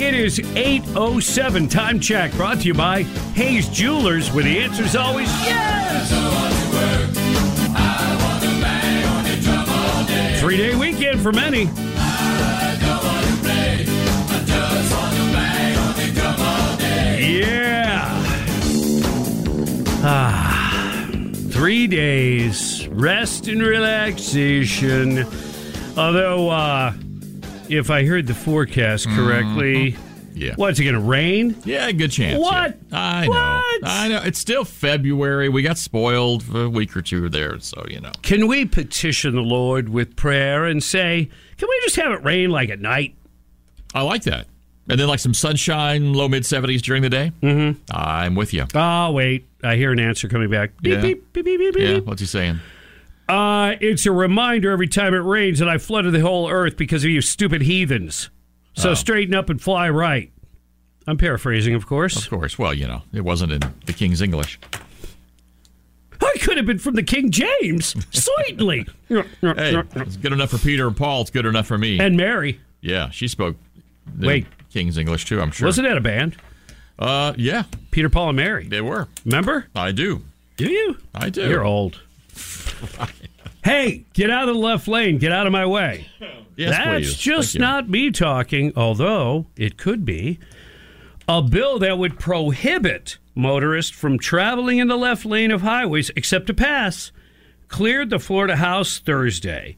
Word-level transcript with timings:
It 0.00 0.14
is 0.14 0.38
8.07 0.38 1.70
time 1.70 2.00
check 2.00 2.32
brought 2.32 2.60
to 2.60 2.66
you 2.66 2.72
by 2.72 3.02
Hayes 3.34 3.68
Jewelers, 3.68 4.32
where 4.32 4.42
the 4.42 4.58
answer 4.58 4.82
is 4.82 4.96
always 4.96 5.28
yes. 5.44 6.10
Three 10.40 10.56
day 10.56 10.74
weekend 10.74 11.20
for 11.20 11.32
many. 11.32 11.64
Yeah. 17.20 18.08
Ah, 20.02 21.10
three 21.50 21.86
days 21.86 22.88
rest 22.88 23.48
and 23.48 23.62
relaxation. 23.62 25.26
Although, 25.94 26.48
uh, 26.48 26.94
if 27.70 27.90
I 27.90 28.04
heard 28.04 28.26
the 28.26 28.34
forecast 28.34 29.08
correctly, 29.08 29.96
Yeah. 30.34 30.54
what's 30.56 30.78
it 30.78 30.84
going 30.84 30.94
to 30.94 31.00
rain? 31.00 31.56
Yeah, 31.64 31.90
good 31.92 32.10
chance. 32.10 32.40
What? 32.40 32.78
yeah. 32.90 32.98
I 32.98 33.26
know. 33.26 33.30
What? 33.32 33.80
I 33.84 34.08
know. 34.08 34.22
It's 34.24 34.38
still 34.38 34.64
February. 34.64 35.48
We 35.48 35.62
got 35.62 35.78
spoiled 35.78 36.42
for 36.42 36.64
a 36.64 36.68
week 36.68 36.96
or 36.96 37.02
two 37.02 37.28
there, 37.28 37.58
so 37.60 37.84
you 37.88 38.00
know. 38.00 38.12
Can 38.22 38.46
we 38.46 38.64
petition 38.64 39.34
the 39.34 39.40
Lord 39.42 39.88
with 39.88 40.16
prayer 40.16 40.64
and 40.66 40.82
say, 40.82 41.28
can 41.56 41.68
we 41.68 41.80
just 41.84 41.96
have 41.96 42.12
it 42.12 42.22
rain 42.24 42.50
like 42.50 42.70
at 42.70 42.80
night? 42.80 43.14
I 43.94 44.02
like 44.02 44.22
that. 44.24 44.46
And 44.88 44.98
then 44.98 45.06
like 45.06 45.20
some 45.20 45.34
sunshine, 45.34 46.14
low 46.14 46.28
mid 46.28 46.44
seventies 46.44 46.82
during 46.82 47.02
the 47.02 47.10
day. 47.10 47.30
Mm-hmm. 47.42 47.80
I'm 47.92 48.34
with 48.34 48.52
you. 48.52 48.66
Oh, 48.74 49.12
wait. 49.12 49.46
I 49.62 49.76
hear 49.76 49.92
an 49.92 50.00
answer 50.00 50.26
coming 50.28 50.50
back. 50.50 50.70
Beep, 50.82 50.94
Yeah. 50.94 51.00
beep, 51.00 51.32
beep, 51.32 51.44
beep, 51.44 51.58
beep, 51.58 51.76
Yeah. 51.76 51.98
What's 51.98 52.20
he 52.20 52.26
saying? 52.26 52.58
Uh, 53.30 53.76
it's 53.80 54.06
a 54.06 54.12
reminder 54.12 54.70
every 54.70 54.88
time 54.88 55.14
it 55.14 55.18
rains 55.18 55.58
that 55.60 55.68
I 55.68 55.78
flooded 55.78 56.12
the 56.12 56.20
whole 56.20 56.50
earth 56.50 56.76
because 56.76 57.04
of 57.04 57.10
you 57.10 57.20
stupid 57.20 57.62
heathens. 57.62 58.28
So 58.74 58.90
Oh. 58.90 58.94
straighten 58.94 59.34
up 59.34 59.48
and 59.50 59.60
fly 59.60 59.88
right. 59.88 60.30
I'm 61.06 61.16
paraphrasing, 61.16 61.74
of 61.74 61.86
course. 61.86 62.16
Of 62.24 62.30
course. 62.30 62.58
Well, 62.58 62.74
you 62.74 62.86
know, 62.86 63.02
it 63.12 63.22
wasn't 63.22 63.52
in 63.52 63.60
the 63.86 63.92
King's 63.92 64.20
English. 64.20 64.58
I 66.22 66.34
could 66.40 66.56
have 66.56 66.66
been 66.66 66.78
from 66.78 66.94
the 66.94 67.02
King 67.02 67.30
James. 67.30 67.94
Sweetly. 68.10 68.86
Hey, 69.08 69.22
it's 69.40 70.16
good 70.16 70.32
enough 70.32 70.50
for 70.50 70.58
Peter 70.58 70.86
and 70.86 70.96
Paul. 70.96 71.22
It's 71.22 71.30
good 71.30 71.46
enough 71.46 71.66
for 71.66 71.78
me. 71.78 71.98
and 71.98 72.16
Mary. 72.16 72.60
yeah, 72.80 73.10
she 73.10 73.26
spoke. 73.28 73.56
the 74.14 74.26
Wait. 74.26 74.46
King's 74.72 74.98
English 74.98 75.24
too. 75.24 75.40
I'm 75.40 75.50
sure. 75.50 75.66
Wasn't 75.66 75.86
that 75.88 75.96
a 75.96 76.00
band? 76.00 76.36
Uh, 76.98 77.32
yeah, 77.36 77.62
Peter, 77.90 78.08
Paul, 78.10 78.28
and 78.30 78.36
Mary. 78.36 78.66
they 78.68 78.80
were. 78.82 79.08
Remember? 79.24 79.66
I 79.74 79.92
do. 79.92 80.22
Do 80.58 80.68
you? 80.70 80.98
I 81.14 81.30
do. 81.30 81.48
You're 81.48 81.64
old. 81.64 82.00
Hey, 83.62 84.06
get 84.14 84.30
out 84.30 84.48
of 84.48 84.54
the 84.54 84.60
left 84.60 84.88
lane. 84.88 85.18
Get 85.18 85.32
out 85.32 85.46
of 85.46 85.52
my 85.52 85.66
way. 85.66 86.06
Yes, 86.56 86.76
That's 86.76 87.06
please. 87.06 87.16
just 87.16 87.58
not 87.58 87.88
me 87.88 88.10
talking, 88.10 88.74
although 88.76 89.46
it 89.56 89.78
could 89.78 90.04
be. 90.04 90.38
A 91.26 91.40
bill 91.40 91.78
that 91.78 91.96
would 91.96 92.18
prohibit 92.18 93.16
motorists 93.34 93.96
from 93.96 94.18
traveling 94.18 94.76
in 94.76 94.88
the 94.88 94.98
left 94.98 95.24
lane 95.24 95.52
of 95.52 95.62
highways 95.62 96.10
except 96.16 96.48
to 96.48 96.54
pass 96.54 97.12
cleared 97.68 98.10
the 98.10 98.18
Florida 98.18 98.56
House 98.56 98.98
Thursday. 98.98 99.76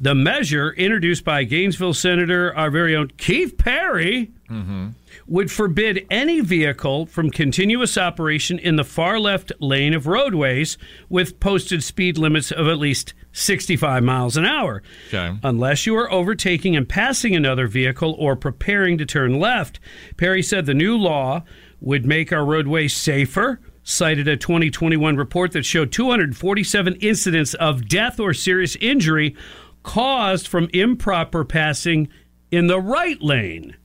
The 0.00 0.14
measure, 0.14 0.72
introduced 0.72 1.24
by 1.24 1.44
Gainesville 1.44 1.94
Senator, 1.94 2.54
our 2.56 2.70
very 2.70 2.96
own 2.96 3.08
Keith 3.16 3.56
Perry, 3.56 4.32
mm-hmm. 4.50 4.88
would 5.28 5.52
forbid 5.52 6.04
any 6.10 6.40
vehicle 6.40 7.06
from 7.06 7.30
continuous 7.30 7.96
operation 7.96 8.58
in 8.58 8.76
the 8.76 8.84
far 8.84 9.20
left 9.20 9.52
lane 9.60 9.94
of 9.94 10.06
roadways 10.06 10.76
with 11.08 11.38
posted 11.38 11.84
speed 11.84 12.18
limits 12.18 12.50
of 12.50 12.66
at 12.66 12.78
least 12.78 13.14
65 13.34 14.02
miles 14.02 14.36
an 14.36 14.46
hour. 14.46 14.82
Okay. 15.08 15.36
Unless 15.42 15.86
you 15.86 15.94
are 15.96 16.10
overtaking 16.10 16.74
and 16.76 16.88
passing 16.88 17.34
another 17.34 17.66
vehicle 17.66 18.14
or 18.18 18.36
preparing 18.36 18.96
to 18.98 19.04
turn 19.04 19.38
left. 19.38 19.80
Perry 20.16 20.42
said 20.42 20.64
the 20.64 20.72
new 20.72 20.96
law 20.96 21.42
would 21.80 22.06
make 22.06 22.32
our 22.32 22.44
roadways 22.44 22.94
safer. 22.94 23.60
Cited 23.82 24.28
a 24.28 24.36
2021 24.38 25.16
report 25.16 25.52
that 25.52 25.66
showed 25.66 25.92
247 25.92 26.94
incidents 26.96 27.52
of 27.54 27.86
death 27.86 28.18
or 28.18 28.32
serious 28.32 28.76
injury 28.76 29.36
caused 29.82 30.48
from 30.48 30.70
improper 30.72 31.44
passing 31.44 32.08
in 32.50 32.68
the 32.68 32.80
right 32.80 33.20
lane. 33.20 33.76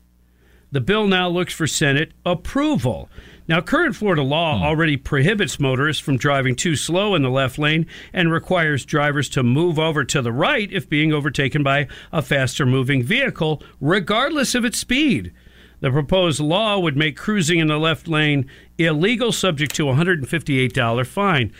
The 0.71 0.79
bill 0.79 1.07
now 1.07 1.27
looks 1.27 1.53
for 1.53 1.65
Senate 1.65 2.13
approval. 2.25 3.09
Now, 3.49 3.61
current 3.61 3.95
Florida 3.95 4.21
law 4.21 4.61
already 4.63 4.95
prohibits 4.95 5.59
motorists 5.59 6.01
from 6.03 6.17
driving 6.17 6.55
too 6.55 6.75
slow 6.75 7.15
in 7.15 7.23
the 7.23 7.31
left 7.31 7.57
lane 7.57 7.87
and 8.13 8.31
requires 8.31 8.85
drivers 8.85 9.27
to 9.29 9.41
move 9.41 9.79
over 9.79 10.03
to 10.03 10.21
the 10.21 10.31
right 10.31 10.71
if 10.71 10.87
being 10.87 11.11
overtaken 11.11 11.63
by 11.63 11.87
a 12.11 12.21
faster 12.21 12.63
moving 12.63 13.01
vehicle, 13.01 13.63
regardless 13.81 14.53
of 14.53 14.63
its 14.65 14.77
speed. 14.77 15.33
The 15.79 15.89
proposed 15.89 16.39
law 16.39 16.77
would 16.77 16.95
make 16.95 17.17
cruising 17.17 17.57
in 17.57 17.65
the 17.67 17.79
left 17.79 18.07
lane 18.07 18.45
illegal, 18.77 19.31
subject 19.31 19.73
to 19.75 19.89
a 19.89 19.93
$158 19.95 21.07
fine. 21.07 21.51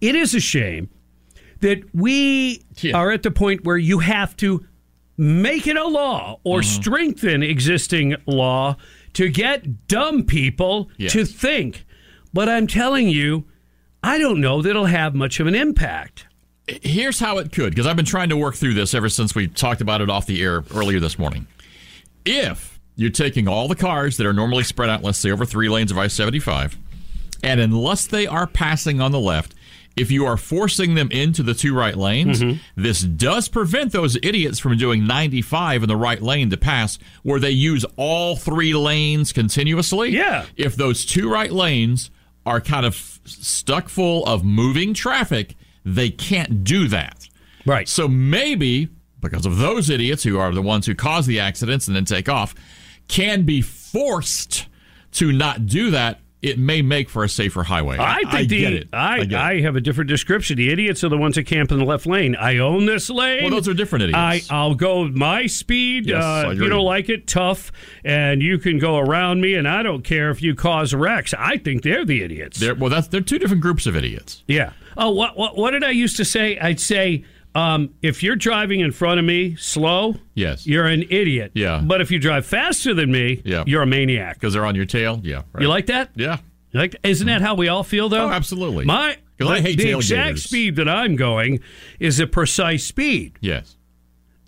It 0.00 0.14
is 0.14 0.36
a 0.36 0.40
shame 0.40 0.88
that 1.60 1.82
we 1.92 2.62
Yeah. 2.80 2.96
are 2.96 3.10
at 3.10 3.24
the 3.24 3.32
point 3.32 3.64
where 3.64 3.76
you 3.78 3.98
have 3.98 4.36
to 4.36 4.64
make 5.18 5.66
it 5.66 5.76
a 5.76 5.86
law 5.86 6.38
or 6.44 6.60
Mm-hmm. 6.60 6.80
strengthen 6.82 7.42
existing 7.42 8.14
law 8.26 8.76
to 9.14 9.28
get 9.28 9.86
dumb 9.88 10.24
people 10.24 10.90
Yes. 10.96 11.12
to 11.12 11.24
think. 11.24 11.84
But 12.32 12.48
I'm 12.48 12.66
telling 12.66 13.08
you, 13.08 13.44
I 14.02 14.18
don't 14.18 14.40
know 14.40 14.60
that 14.62 14.70
it'll 14.70 14.86
have 14.86 15.14
much 15.14 15.40
of 15.40 15.46
an 15.46 15.54
impact. 15.54 16.26
Here's 16.66 17.18
how 17.20 17.38
it 17.38 17.52
could, 17.52 17.70
because 17.70 17.86
I've 17.86 17.96
been 17.96 18.04
trying 18.04 18.30
to 18.30 18.36
work 18.36 18.54
through 18.54 18.74
this 18.74 18.94
ever 18.94 19.08
since 19.08 19.34
we 19.34 19.46
talked 19.48 19.80
about 19.80 20.00
it 20.00 20.08
off 20.10 20.26
the 20.26 20.42
air 20.42 20.64
earlier 20.74 20.98
this 21.00 21.18
morning. 21.18 21.46
If 22.24 22.80
you're 22.96 23.10
taking 23.10 23.48
all 23.48 23.68
the 23.68 23.74
cars 23.76 24.16
that 24.16 24.26
are 24.26 24.32
normally 24.32 24.64
spread 24.64 24.88
out, 24.88 25.02
let's 25.02 25.18
say 25.18 25.30
over 25.30 25.44
three 25.44 25.68
lanes 25.68 25.90
of 25.90 25.98
I 25.98 26.06
75, 26.06 26.76
and 27.42 27.60
unless 27.60 28.06
they 28.06 28.26
are 28.26 28.46
passing 28.46 29.00
on 29.00 29.12
the 29.12 29.20
left, 29.20 29.53
if 29.96 30.10
you 30.10 30.26
are 30.26 30.36
forcing 30.36 30.94
them 30.94 31.10
into 31.10 31.42
the 31.42 31.54
two 31.54 31.74
right 31.74 31.96
lanes, 31.96 32.40
mm-hmm. 32.40 32.58
this 32.74 33.02
does 33.02 33.48
prevent 33.48 33.92
those 33.92 34.16
idiots 34.16 34.58
from 34.58 34.76
doing 34.76 35.06
95 35.06 35.84
in 35.84 35.88
the 35.88 35.96
right 35.96 36.20
lane 36.20 36.50
to 36.50 36.56
pass, 36.56 36.98
where 37.22 37.38
they 37.38 37.50
use 37.50 37.84
all 37.96 38.36
three 38.36 38.74
lanes 38.74 39.32
continuously. 39.32 40.10
Yeah. 40.10 40.46
If 40.56 40.76
those 40.76 41.04
two 41.04 41.30
right 41.30 41.52
lanes 41.52 42.10
are 42.44 42.60
kind 42.60 42.84
of 42.84 42.94
stuck 43.24 43.88
full 43.88 44.24
of 44.26 44.44
moving 44.44 44.94
traffic, 44.94 45.56
they 45.84 46.10
can't 46.10 46.64
do 46.64 46.88
that. 46.88 47.28
Right. 47.64 47.88
So 47.88 48.08
maybe 48.08 48.88
because 49.20 49.46
of 49.46 49.58
those 49.58 49.90
idiots 49.90 50.22
who 50.22 50.38
are 50.38 50.52
the 50.52 50.62
ones 50.62 50.86
who 50.86 50.94
cause 50.94 51.26
the 51.26 51.40
accidents 51.40 51.88
and 51.88 51.96
then 51.96 52.04
take 52.04 52.28
off, 52.28 52.54
can 53.08 53.42
be 53.42 53.60
forced 53.62 54.66
to 55.12 55.32
not 55.32 55.66
do 55.66 55.90
that 55.90 56.20
it 56.44 56.58
may 56.58 56.82
make 56.82 57.08
for 57.08 57.24
a 57.24 57.28
safer 57.28 57.62
highway. 57.62 57.96
I 57.98 58.22
think 58.30 58.48
the. 58.48 58.66
I, 58.92 59.18
get 59.18 59.32
it. 59.32 59.34
I 59.34 59.60
have 59.60 59.76
a 59.76 59.80
different 59.80 60.08
description. 60.08 60.56
The 60.56 60.70
idiots 60.70 61.02
are 61.04 61.08
the 61.08 61.18
ones 61.18 61.36
that 61.36 61.44
camp 61.44 61.72
in 61.72 61.78
the 61.78 61.84
left 61.84 62.06
lane. 62.06 62.36
I 62.36 62.58
own 62.58 62.86
this 62.86 63.10
lane. 63.10 63.42
Well, 63.44 63.50
those 63.52 63.68
are 63.68 63.74
different 63.74 64.04
idiots. 64.04 64.50
I, 64.50 64.54
I'll 64.54 64.74
go 64.74 65.08
my 65.08 65.46
speed. 65.46 66.06
Yes, 66.06 66.22
uh, 66.22 66.26
I 66.26 66.52
if 66.52 66.58
you 66.58 66.68
don't 66.68 66.84
like 66.84 67.08
it, 67.08 67.26
tough. 67.26 67.72
And 68.04 68.42
you 68.42 68.58
can 68.58 68.78
go 68.78 68.98
around 68.98 69.40
me, 69.40 69.54
and 69.54 69.66
I 69.66 69.82
don't 69.82 70.02
care 70.04 70.30
if 70.30 70.42
you 70.42 70.54
cause 70.54 70.94
wrecks. 70.94 71.34
I 71.38 71.58
think 71.58 71.82
they're 71.82 72.04
the 72.04 72.22
idiots. 72.22 72.60
They're, 72.60 72.74
well, 72.74 72.90
that's 72.90 73.08
they're 73.08 73.20
two 73.20 73.38
different 73.38 73.62
groups 73.62 73.86
of 73.86 73.96
idiots. 73.96 74.42
yeah. 74.46 74.72
Oh, 74.96 75.10
what, 75.10 75.36
what, 75.36 75.56
what 75.56 75.72
did 75.72 75.82
I 75.82 75.90
used 75.90 76.16
to 76.18 76.24
say? 76.24 76.56
I'd 76.56 76.78
say, 76.78 77.24
um, 77.54 77.94
if 78.02 78.22
you're 78.22 78.36
driving 78.36 78.80
in 78.80 78.90
front 78.92 79.18
of 79.20 79.24
me 79.26 79.54
slow, 79.56 80.16
Yes. 80.34 80.66
you're 80.66 80.86
an 80.86 81.04
idiot. 81.10 81.52
Yeah. 81.54 81.80
But 81.84 82.00
if 82.00 82.10
you 82.10 82.18
drive 82.18 82.44
faster 82.46 82.94
than 82.94 83.12
me, 83.12 83.42
Yeah. 83.44 83.64
you're 83.66 83.82
a 83.82 83.86
maniac. 83.86 84.34
Because 84.34 84.52
they're 84.54 84.66
on 84.66 84.74
your 84.74 84.86
tail. 84.86 85.20
Yeah. 85.22 85.42
Right. 85.52 85.62
You 85.62 85.68
like 85.68 85.86
that? 85.86 86.10
Yeah. 86.16 86.38
You 86.72 86.80
Like, 86.80 86.96
isn't 87.04 87.26
that 87.28 87.40
how 87.42 87.54
we 87.54 87.68
all 87.68 87.84
feel, 87.84 88.08
though? 88.08 88.26
Oh, 88.26 88.30
absolutely. 88.30 88.84
My 88.84 89.16
I 89.40 89.44
the- 89.56 89.60
hate 89.62 89.78
the 89.78 89.84
tailgaters. 89.86 89.96
exact 89.96 90.38
speed 90.40 90.76
that 90.76 90.88
I'm 90.88 91.16
going 91.16 91.60
is 92.00 92.18
a 92.20 92.26
precise 92.26 92.84
speed 92.84 93.32
Yes. 93.40 93.76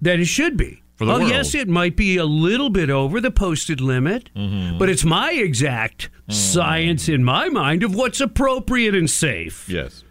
that 0.01 0.19
it 0.21 0.27
should 0.27 0.57
be. 0.57 0.83
For 0.97 1.05
the 1.05 1.13
oh, 1.13 1.19
world. 1.19 1.29
yes, 1.31 1.55
it 1.55 1.69
might 1.69 1.95
be 1.95 2.17
a 2.17 2.25
little 2.25 2.71
bit 2.71 2.89
over 2.89 3.21
the 3.21 3.31
posted 3.31 3.83
limit, 3.83 4.31
Mm-hmm. 4.35 4.79
but 4.79 4.89
it's 4.89 5.05
my 5.05 5.33
exact 5.33 6.09
science 6.31 7.07
in 7.09 7.23
my 7.23 7.51
mind 7.51 7.83
of 7.83 7.95
what's 7.95 8.19
appropriate 8.21 8.95
and 8.95 9.09
safe. 9.11 9.69
Yes. 9.69 10.03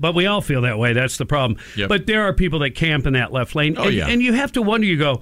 But 0.00 0.14
we 0.14 0.26
all 0.26 0.40
feel 0.40 0.62
that 0.62 0.78
way. 0.78 0.92
That's 0.94 1.18
the 1.18 1.26
problem. 1.26 1.60
Yep. 1.76 1.88
But 1.90 2.06
there 2.06 2.22
are 2.22 2.32
people 2.32 2.58
that 2.60 2.74
camp 2.74 3.06
in 3.06 3.12
that 3.12 3.32
left 3.32 3.54
lane. 3.54 3.74
Oh, 3.78 3.84
and, 3.84 3.94
yeah. 3.94 4.08
and 4.08 4.22
you 4.22 4.32
have 4.32 4.50
to 4.52 4.62
wonder, 4.62 4.86
you 4.86 4.96
go, 4.96 5.20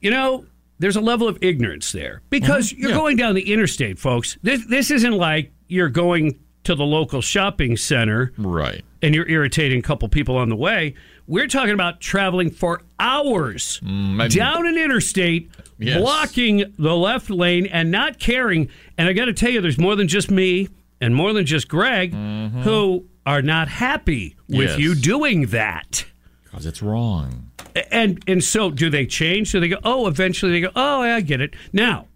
you 0.00 0.10
know, 0.10 0.44
there's 0.80 0.96
a 0.96 1.00
level 1.00 1.28
of 1.28 1.38
ignorance 1.40 1.92
there 1.92 2.20
because 2.28 2.72
you're 2.72 2.88
Mm-hmm. 2.88 2.88
Yeah. 2.90 2.96
going 2.96 3.16
down 3.16 3.34
the 3.36 3.52
interstate, 3.52 3.98
folks. 4.00 4.36
This, 4.42 4.66
this 4.66 4.90
isn't 4.90 5.12
like 5.12 5.52
you're 5.68 5.88
going 5.88 6.40
to 6.64 6.74
the 6.74 6.84
local 6.84 7.20
shopping 7.20 7.76
center 7.76 8.32
Right. 8.36 8.84
and 9.02 9.14
you're 9.14 9.28
irritating 9.28 9.78
a 9.78 9.82
couple 9.82 10.08
people 10.08 10.36
on 10.36 10.48
the 10.48 10.56
way. 10.56 10.94
We're 11.28 11.46
talking 11.46 11.72
about 11.74 12.00
traveling 12.00 12.50
for 12.50 12.82
hours 12.98 13.80
maybe- 13.82 14.34
down 14.34 14.66
an 14.66 14.76
interstate, 14.76 15.50
Yes. 15.78 16.00
blocking 16.00 16.72
the 16.78 16.96
left 16.96 17.30
lane 17.30 17.66
and 17.66 17.90
not 17.92 18.18
caring. 18.18 18.68
And 18.98 19.08
I 19.08 19.12
got 19.12 19.26
to 19.26 19.32
tell 19.32 19.50
you, 19.50 19.60
there's 19.60 19.78
more 19.78 19.94
than 19.96 20.08
just 20.08 20.30
me 20.30 20.68
and 21.00 21.14
more 21.14 21.32
than 21.32 21.46
just 21.46 21.68
Greg 21.68 22.12
who 22.14 23.04
are 23.26 23.42
not 23.42 23.68
happy 23.68 24.36
with 24.48 24.70
Yes. 24.70 24.78
you 24.78 24.94
doing 24.94 25.46
that. 25.46 26.04
Because 26.44 26.66
it's 26.66 26.82
wrong. 26.82 27.50
And 27.90 28.22
and 28.26 28.42
so 28.44 28.70
do 28.70 28.90
they 28.90 29.06
change? 29.06 29.52
Do 29.52 29.60
they 29.60 29.68
go, 29.68 29.78
oh, 29.84 30.06
eventually 30.06 30.52
they 30.52 30.60
go, 30.60 30.70
oh, 30.76 31.00
I 31.02 31.20
get 31.20 31.40
it. 31.40 31.54
Now, 31.72 32.08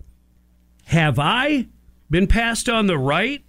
have 0.86 1.18
I 1.18 1.66
been 2.10 2.26
passed 2.26 2.68
on 2.68 2.86
the 2.86 2.98
right 2.98 3.42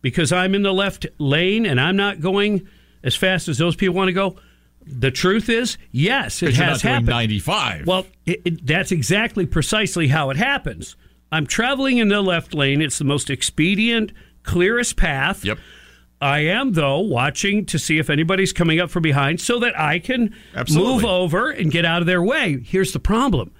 because 0.00 0.32
I'm 0.32 0.54
in 0.54 0.62
the 0.62 0.72
left 0.72 1.06
lane 1.18 1.66
and 1.66 1.80
I'm 1.80 1.96
not 1.96 2.20
going 2.20 2.68
as 3.02 3.14
fast 3.16 3.48
as 3.48 3.58
those 3.58 3.74
people 3.76 3.94
want 3.96 4.08
to 4.08 4.12
go? 4.12 4.36
The 4.84 5.10
truth 5.12 5.48
is, 5.48 5.78
yes, 5.92 6.42
it 6.42 6.54
has 6.54 6.82
happened. 6.82 7.06
95. 7.06 7.86
Well, 7.86 8.06
it, 8.26 8.42
it, 8.44 8.66
that's 8.66 8.90
exactly 8.90 9.46
precisely 9.46 10.08
how 10.08 10.30
it 10.30 10.36
happens. 10.36 10.96
I'm 11.30 11.46
traveling 11.46 11.98
in 11.98 12.08
the 12.08 12.20
left 12.20 12.52
lane. 12.52 12.82
It's 12.82 12.98
the 12.98 13.04
most 13.04 13.30
expedient, 13.30 14.12
clearest 14.42 14.96
path. 14.96 15.44
Yep. 15.44 15.58
I 16.22 16.40
am, 16.40 16.72
though, 16.72 17.00
watching 17.00 17.66
to 17.66 17.78
see 17.80 17.98
if 17.98 18.08
anybody's 18.08 18.52
coming 18.52 18.78
up 18.78 18.90
from 18.90 19.02
behind 19.02 19.40
so 19.40 19.58
that 19.58 19.78
I 19.78 19.98
can 19.98 20.34
Absolutely. 20.54 20.92
move 20.92 21.04
over 21.04 21.50
and 21.50 21.70
get 21.70 21.84
out 21.84 22.00
of 22.00 22.06
their 22.06 22.22
way. 22.22 22.60
Here's 22.62 22.92
the 22.92 23.00
problem 23.00 23.52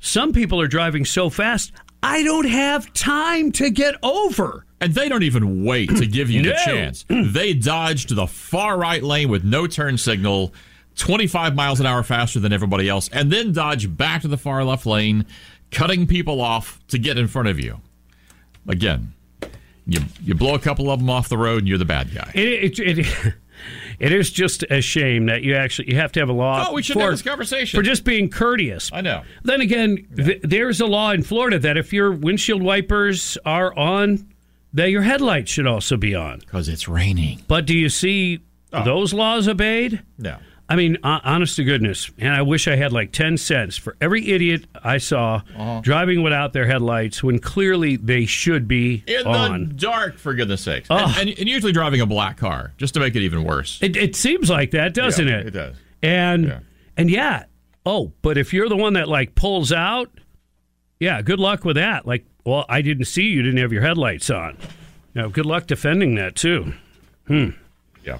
some 0.00 0.32
people 0.32 0.60
are 0.60 0.66
driving 0.66 1.04
so 1.04 1.30
fast, 1.30 1.72
I 2.02 2.22
don't 2.24 2.48
have 2.48 2.92
time 2.94 3.52
to 3.52 3.70
get 3.70 3.94
over. 4.02 4.66
And 4.80 4.94
they 4.94 5.08
don't 5.08 5.22
even 5.22 5.64
wait 5.64 5.90
to 5.90 6.06
give 6.06 6.28
you 6.28 6.42
the 6.42 6.58
chance. 6.64 7.04
They 7.08 7.52
dodge 7.52 8.06
to 8.06 8.14
the 8.14 8.26
far 8.26 8.76
right 8.76 9.02
lane 9.02 9.28
with 9.28 9.44
no 9.44 9.68
turn 9.68 9.98
signal, 9.98 10.52
25 10.96 11.54
miles 11.54 11.78
an 11.78 11.86
hour 11.86 12.02
faster 12.02 12.40
than 12.40 12.52
everybody 12.52 12.88
else, 12.88 13.08
and 13.12 13.30
then 13.30 13.52
dodge 13.52 13.94
back 13.96 14.22
to 14.22 14.28
the 14.28 14.36
far 14.36 14.64
left 14.64 14.86
lane, 14.86 15.26
cutting 15.70 16.06
people 16.06 16.40
off 16.40 16.80
to 16.88 16.98
get 16.98 17.16
in 17.16 17.28
front 17.28 17.46
of 17.46 17.60
you. 17.60 17.80
Again, 18.66 19.14
you 19.86 20.00
you 20.22 20.34
blow 20.34 20.54
a 20.54 20.58
couple 20.58 20.90
of 20.90 21.00
them 21.00 21.10
off 21.10 21.28
the 21.28 21.38
road, 21.38 21.58
and 21.60 21.68
you're 21.68 21.78
the 21.78 21.84
bad 21.84 22.14
guy. 22.14 22.30
It, 22.34 22.78
it, 22.78 22.98
it, 22.98 23.34
it 23.98 24.12
is 24.12 24.30
just 24.30 24.64
a 24.70 24.80
shame 24.80 25.26
that 25.26 25.42
you 25.42 25.54
actually 25.54 25.90
you 25.90 25.96
have 25.96 26.12
to 26.12 26.20
have 26.20 26.28
a 26.28 26.32
law. 26.32 26.66
Oh, 26.68 26.74
we 26.74 26.82
should 26.82 26.94
for, 26.94 27.00
have 27.02 27.10
this 27.12 27.22
conversation. 27.22 27.78
for 27.78 27.82
just 27.82 28.04
being 28.04 28.28
courteous. 28.30 28.90
I 28.92 29.00
know. 29.00 29.22
Then 29.42 29.60
again, 29.60 30.06
th- 30.16 30.40
there's 30.42 30.80
a 30.80 30.86
law 30.86 31.10
in 31.12 31.22
Florida 31.22 31.58
that 31.60 31.76
if 31.76 31.92
your 31.92 32.12
windshield 32.12 32.62
wipers 32.62 33.36
are 33.44 33.76
on, 33.78 34.28
that 34.72 34.90
your 34.90 35.02
headlights 35.02 35.50
should 35.50 35.66
also 35.66 35.96
be 35.96 36.14
on. 36.14 36.38
Because 36.40 36.68
it's 36.68 36.88
raining. 36.88 37.42
But 37.48 37.66
do 37.66 37.76
you 37.76 37.88
see 37.88 38.40
Oh. 38.74 38.84
those 38.84 39.12
laws 39.12 39.48
obeyed? 39.48 40.02
No. 40.16 40.38
I 40.68 40.76
mean, 40.76 40.96
honest 41.02 41.56
to 41.56 41.64
goodness, 41.64 42.10
and 42.18 42.32
I 42.32 42.40
wish 42.40 42.66
I 42.66 42.76
had 42.76 42.92
like 42.94 43.12
10 43.12 43.36
cents 43.36 43.76
for 43.76 43.94
every 44.00 44.30
idiot 44.30 44.64
I 44.82 44.96
saw 44.98 45.42
Uh-huh. 45.54 45.80
driving 45.82 46.22
without 46.22 46.54
their 46.54 46.66
headlights 46.66 47.22
when 47.22 47.40
clearly 47.40 47.96
they 47.96 48.24
should 48.24 48.66
be 48.68 49.04
In 49.06 49.26
on. 49.26 49.68
the 49.68 49.74
dark, 49.74 50.16
for 50.18 50.32
goodness 50.32 50.62
sakes. 50.62 50.88
And, 50.90 51.28
and, 51.28 51.38
and 51.38 51.48
usually 51.48 51.72
driving 51.72 52.00
a 52.00 52.06
black 52.06 52.38
car, 52.38 52.72
just 52.78 52.94
to 52.94 53.00
make 53.00 53.14
it 53.16 53.20
even 53.22 53.44
worse. 53.44 53.78
It, 53.82 53.96
it 53.96 54.16
seems 54.16 54.48
like 54.48 54.70
that, 54.70 54.94
doesn't 54.94 55.26
Yeah, 55.28 55.38
it? 55.40 55.46
it 55.48 55.50
does. 55.50 55.76
And 56.02 56.44
Yeah. 56.46 56.58
and 56.96 57.10
yeah. 57.10 57.44
Oh, 57.84 58.12
but 58.22 58.38
if 58.38 58.54
you're 58.54 58.68
the 58.70 58.76
one 58.76 58.94
that 58.94 59.08
like 59.08 59.34
pulls 59.34 59.72
out, 59.72 60.10
yeah, 61.00 61.20
good 61.20 61.40
luck 61.40 61.64
with 61.66 61.76
that. 61.76 62.06
Like, 62.06 62.24
well, 62.46 62.64
I 62.68 62.80
didn't 62.80 63.06
see 63.06 63.24
you 63.24 63.42
didn't 63.42 63.58
have 63.60 63.72
your 63.72 63.82
headlights 63.82 64.30
on. 64.30 64.56
Now, 65.14 65.28
good 65.28 65.44
luck 65.46 65.66
defending 65.66 66.14
that 66.14 66.34
too. 66.36 66.72
Hmm. 67.26 67.50
Yeah. 68.04 68.18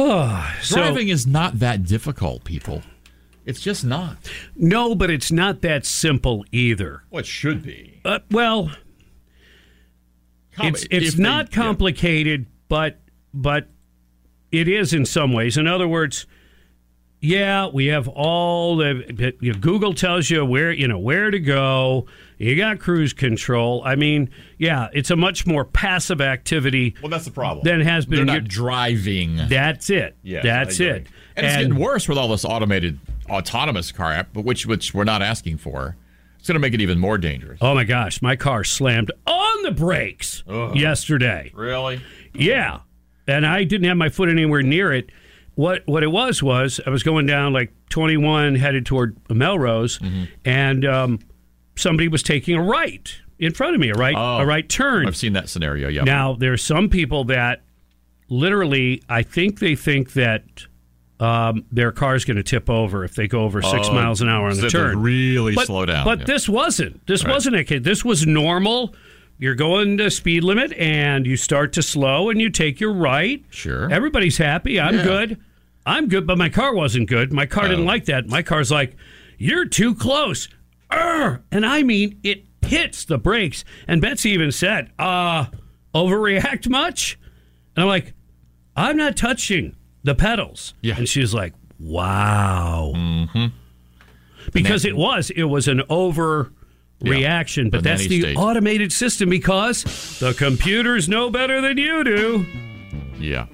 So, 0.62 0.76
Driving 0.76 1.08
is 1.08 1.26
not 1.26 1.58
that 1.58 1.84
difficult, 1.84 2.44
people. 2.44 2.82
It's 3.44 3.60
just 3.60 3.84
not. 3.84 4.16
no, 4.54 4.94
but 4.94 5.10
it's 5.10 5.32
not 5.32 5.62
that 5.62 5.84
simple 5.84 6.44
either. 6.52 7.02
Well, 7.10 7.22
should 7.22 7.62
be. 7.62 8.00
Uh, 8.04 8.20
well, 8.30 8.70
it's 10.58 10.86
it's 10.90 11.18
not 11.18 11.50
complicated, 11.50 12.46
but 12.68 12.98
but 13.34 13.68
it 14.52 14.68
is 14.68 14.92
in 14.92 15.04
some 15.06 15.32
ways. 15.32 15.56
In 15.56 15.66
other 15.66 15.88
words, 15.88 16.26
yeah, 17.20 17.66
we 17.66 17.86
have 17.86 18.08
all 18.08 18.76
the 18.76 19.34
you 19.40 19.52
know, 19.52 19.58
Google 19.58 19.94
tells 19.94 20.30
you 20.30 20.44
where 20.44 20.70
you 20.72 20.88
know 20.88 20.98
where 20.98 21.30
to 21.30 21.38
go. 21.38 22.06
You 22.40 22.56
got 22.56 22.78
cruise 22.78 23.12
control. 23.12 23.82
I 23.84 23.96
mean, 23.96 24.30
yeah, 24.58 24.88
it's 24.94 25.10
a 25.10 25.16
much 25.16 25.46
more 25.46 25.64
passive 25.64 26.20
activity. 26.22 26.94
Well, 27.02 27.10
that's 27.10 27.26
the 27.26 27.30
problem. 27.30 27.64
Than 27.64 27.80
has 27.82 28.06
been 28.06 28.16
They're 28.16 28.24
not 28.24 28.32
your- 28.34 28.40
driving. 28.42 29.36
That's 29.48 29.90
it. 29.90 30.16
Yeah, 30.22 30.40
That's 30.42 30.80
it. 30.80 31.06
And, 31.36 31.46
it's 31.46 31.56
getting 31.56 31.74
worse 31.76 32.08
with 32.08 32.16
all 32.18 32.28
this 32.28 32.44
automated 32.44 32.98
autonomous 33.28 33.92
car 33.92 34.12
app, 34.12 34.30
but 34.32 34.44
which 34.44 34.66
which 34.66 34.92
we're 34.94 35.04
not 35.04 35.20
asking 35.22 35.58
for. 35.58 35.96
It's 36.38 36.48
going 36.48 36.54
to 36.54 36.60
make 36.60 36.72
it 36.72 36.80
even 36.80 36.98
more 36.98 37.18
dangerous. 37.18 37.58
Oh 37.60 37.74
my 37.74 37.84
gosh, 37.84 38.22
my 38.22 38.34
car 38.36 38.64
slammed 38.64 39.12
on 39.26 39.62
the 39.62 39.70
brakes 39.70 40.42
yesterday. 40.74 41.52
Really? 41.54 42.00
Yeah. 42.34 42.80
And 43.28 43.46
I 43.46 43.64
didn't 43.64 43.86
have 43.86 43.96
my 43.98 44.08
foot 44.08 44.28
anywhere 44.30 44.62
near 44.62 44.92
it. 44.92 45.10
What 45.56 45.82
what 45.86 46.02
it 46.02 46.06
was 46.10 46.42
was 46.42 46.80
I 46.86 46.90
was 46.90 47.02
going 47.02 47.26
down 47.26 47.52
like 47.52 47.70
21 47.90 48.54
headed 48.54 48.86
toward 48.86 49.16
Melrose 49.28 49.98
Mm-hmm. 49.98 50.24
and 50.46 50.84
um, 50.86 51.18
somebody 51.80 52.08
was 52.08 52.22
taking 52.22 52.56
a 52.56 52.62
right 52.62 53.12
in 53.38 53.52
front 53.54 53.74
of 53.74 53.80
me, 53.80 53.88
a 53.90 53.94
right 53.94 54.14
Oh, 54.16 54.38
a 54.38 54.46
right 54.46 54.68
turn. 54.68 55.06
I've 55.06 55.16
seen 55.16 55.32
that 55.32 55.48
scenario. 55.48 55.88
Yeah. 55.88 56.02
Now, 56.04 56.34
there 56.34 56.52
are 56.52 56.56
some 56.58 56.88
people 56.88 57.24
that 57.24 57.62
literally 58.28 59.02
I 59.08 59.22
think 59.22 59.58
they 59.60 59.74
think 59.74 60.12
that 60.14 60.44
um, 61.18 61.64
their 61.70 61.92
car's 61.92 62.24
going 62.24 62.38
to 62.38 62.42
tip 62.42 62.70
over 62.70 63.04
if 63.04 63.14
they 63.14 63.28
go 63.28 63.42
over 63.44 63.60
6 63.60 63.88
Oh, 63.88 63.92
miles 63.92 64.22
an 64.22 64.28
hour 64.28 64.46
on 64.46 64.54
so 64.54 64.62
the 64.62 64.68
they 64.68 64.78
have 64.78 64.88
to 64.88 64.94
turn. 64.94 65.02
really 65.02 65.54
but, 65.54 65.66
slow 65.66 65.84
down, 65.84 66.04
But 66.04 66.20
yeah. 66.20 66.24
this 66.24 66.48
wasn't. 66.48 67.06
This 67.06 67.24
Right. 67.24 67.32
wasn't 67.34 67.56
a 67.56 67.64
kid. 67.64 67.84
This 67.84 68.04
was 68.04 68.26
normal. 68.26 68.94
You're 69.38 69.54
going 69.54 69.98
to 69.98 70.10
speed 70.10 70.44
limit 70.44 70.72
and 70.74 71.26
you 71.26 71.36
start 71.36 71.72
to 71.74 71.82
slow 71.82 72.30
and 72.30 72.40
you 72.40 72.48
take 72.48 72.80
your 72.80 72.92
right. 72.92 73.44
Sure. 73.50 73.90
Everybody's 73.92 74.38
happy. 74.38 74.80
I'm 74.80 74.96
Yeah. 74.96 75.04
good. 75.04 75.36
I'm 75.84 76.08
good, 76.08 76.26
but 76.26 76.38
my 76.38 76.48
car 76.48 76.74
wasn't 76.74 77.08
good. 77.08 77.32
My 77.32 77.46
car 77.46 77.68
didn't 77.68 77.84
Oh. 77.84 77.88
like 77.88 78.04
that. 78.06 78.26
My 78.28 78.42
car's 78.42 78.70
like, 78.70 78.96
you're 79.38 79.64
too 79.66 79.94
close. 79.94 80.48
And 80.90 81.66
I 81.66 81.82
mean, 81.82 82.18
it 82.22 82.44
hits 82.62 83.04
the 83.04 83.18
brakes. 83.18 83.64
And 83.86 84.00
Betsy 84.00 84.30
even 84.30 84.52
said, 84.52 84.90
uh, 84.98 85.46
overreact 85.94 86.68
much? 86.68 87.18
And 87.76 87.82
I'm 87.82 87.88
like, 87.88 88.14
I'm 88.76 88.96
not 88.96 89.16
touching 89.16 89.76
the 90.02 90.14
pedals. 90.14 90.74
Yeah. 90.80 90.96
And 90.96 91.08
she's 91.08 91.34
like, 91.34 91.54
wow. 91.78 92.92
Mm-hmm. 92.94 93.46
Because 94.52 94.84
it 94.84 94.96
was, 94.96 95.30
it 95.30 95.44
was 95.44 95.68
an 95.68 95.82
over 95.88 96.52
reaction, 97.02 97.70
but 97.70 97.82
the 97.82 97.90
that's 97.90 98.06
the 98.06 98.20
state. 98.20 98.36
automated 98.36 98.92
system 98.92 99.30
because 99.30 100.18
the 100.18 100.34
computers 100.34 101.08
know 101.08 101.30
better 101.30 101.60
than 101.60 101.78
you 101.78 102.04
do. 102.04 102.46
Yeah. 103.18 103.46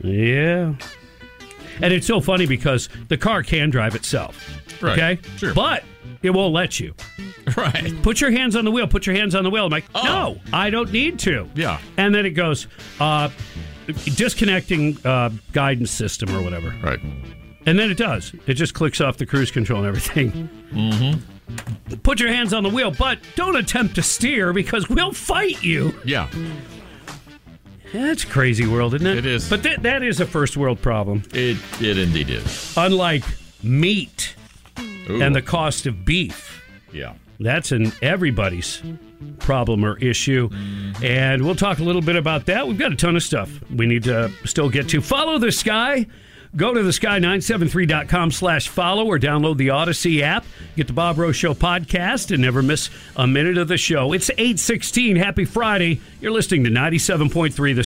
Yeah. 0.00 0.74
And 1.80 1.92
it's 1.92 2.06
so 2.06 2.20
funny 2.20 2.46
because 2.46 2.88
the 3.08 3.18
car 3.18 3.42
can 3.42 3.70
drive 3.70 3.94
itself. 3.94 4.38
Right. 4.82 4.92
Okay? 4.92 5.18
Sure. 5.36 5.54
But 5.54 5.84
it 6.22 6.30
won't 6.30 6.52
let 6.54 6.78
you. 6.80 6.94
Right. 7.56 7.94
Put 8.02 8.20
your 8.20 8.32
hands 8.32 8.56
on 8.56 8.64
the 8.64 8.72
wheel. 8.72 8.88
Put 8.88 9.06
your 9.06 9.14
hands 9.14 9.36
on 9.36 9.44
the 9.44 9.50
wheel. 9.50 9.66
I'm 9.66 9.70
like, 9.70 9.84
Oh. 9.94 10.02
no, 10.02 10.40
I 10.52 10.68
don't 10.68 10.90
need 10.92 11.20
to. 11.20 11.48
Yeah. 11.54 11.78
And 11.96 12.12
then 12.12 12.26
it 12.26 12.30
goes, 12.30 12.66
uh, 12.98 13.28
disconnecting 14.16 14.98
uh, 15.06 15.30
guidance 15.52 15.92
system 15.92 16.34
or 16.36 16.42
whatever. 16.42 16.74
Right. 16.82 16.98
And 17.64 17.78
then 17.78 17.88
it 17.90 17.96
does. 17.98 18.32
It 18.48 18.54
just 18.54 18.74
clicks 18.74 19.00
off 19.00 19.16
the 19.18 19.26
cruise 19.26 19.52
control 19.52 19.84
and 19.84 19.88
everything. 19.88 20.48
Mm-hmm. 20.72 21.94
Put 22.02 22.18
your 22.18 22.30
hands 22.30 22.52
on 22.52 22.64
the 22.64 22.68
wheel, 22.68 22.90
but 22.90 23.20
don't 23.36 23.54
attempt 23.56 23.94
to 23.94 24.02
steer 24.02 24.52
because 24.52 24.88
we'll 24.88 25.12
fight 25.12 25.62
you. 25.62 25.94
Yeah. 26.04 26.28
That's 27.92 28.24
a 28.24 28.26
crazy 28.26 28.66
world, 28.66 28.94
isn't 28.94 29.06
it? 29.06 29.18
It 29.18 29.26
is. 29.26 29.48
But 29.48 29.62
that 29.62 29.82
that 29.84 30.02
is 30.02 30.20
a 30.20 30.26
first 30.26 30.56
world 30.56 30.82
problem. 30.82 31.22
It 31.32 31.56
it 31.80 31.96
indeed 31.96 32.28
is. 32.30 32.74
Unlike 32.76 33.24
meat 33.62 34.34
Ooh. 35.08 35.22
and 35.22 35.34
the 35.34 35.42
cost 35.42 35.86
of 35.86 36.04
beef. 36.04 36.62
yeah. 36.92 37.14
That's 37.38 37.70
an 37.70 37.92
everybody's 38.00 38.82
problem 39.40 39.84
or 39.84 39.98
issue. 39.98 40.48
And 41.02 41.44
we'll 41.44 41.54
talk 41.54 41.80
a 41.80 41.82
little 41.82 42.00
bit 42.00 42.16
about 42.16 42.46
that. 42.46 42.66
We've 42.66 42.78
got 42.78 42.92
a 42.92 42.96
ton 42.96 43.14
of 43.14 43.22
stuff 43.22 43.50
we 43.70 43.84
need 43.84 44.04
to 44.04 44.32
still 44.46 44.70
get 44.70 44.88
to. 44.88 45.02
Follow 45.02 45.38
the 45.38 45.52
sky. 45.52 46.06
Go 46.56 46.72
to 46.72 46.82
the 46.82 46.92
sky973.com 46.92 48.30
slash 48.30 48.68
follow 48.68 49.04
or 49.04 49.18
download 49.18 49.58
the 49.58 49.68
Audacy 49.68 50.22
app. 50.22 50.46
Get 50.76 50.86
the 50.86 50.94
Bob 50.94 51.18
Rose 51.18 51.36
Show 51.36 51.52
podcast 51.52 52.30
and 52.32 52.40
never 52.40 52.62
miss 52.62 52.88
a 53.16 53.26
minute 53.26 53.58
of 53.58 53.68
the 53.68 53.76
show. 53.76 54.14
It's 54.14 54.30
816. 54.30 55.16
Happy 55.16 55.44
Friday. 55.44 56.00
You're 56.22 56.32
listening 56.32 56.64
to 56.64 56.70
97.3 56.70 57.52
The 57.76 57.85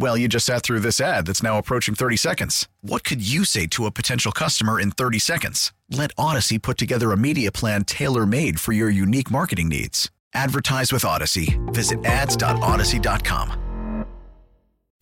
Well, 0.00 0.16
you 0.16 0.28
just 0.28 0.46
sat 0.46 0.62
through 0.62 0.80
this 0.80 0.98
ad 0.98 1.26
that's 1.26 1.42
now 1.42 1.58
approaching 1.58 1.94
30 1.94 2.16
seconds. 2.16 2.66
What 2.80 3.04
could 3.04 3.20
you 3.20 3.44
say 3.44 3.66
to 3.66 3.84
a 3.84 3.90
potential 3.90 4.32
customer 4.32 4.80
in 4.80 4.92
30 4.92 5.18
seconds? 5.18 5.74
Let 5.90 6.16
Audacy 6.16 6.60
put 6.60 6.78
together 6.78 7.12
a 7.12 7.18
media 7.18 7.52
plan 7.52 7.84
tailor 7.84 8.24
made 8.24 8.58
for 8.58 8.72
your 8.72 8.88
unique 8.88 9.30
marketing 9.30 9.68
needs. 9.68 10.10
Advertise 10.32 10.90
with 10.90 11.02
Audacy. 11.02 11.58
Visit 11.74 12.02
ads.audacy.com. 12.06 13.48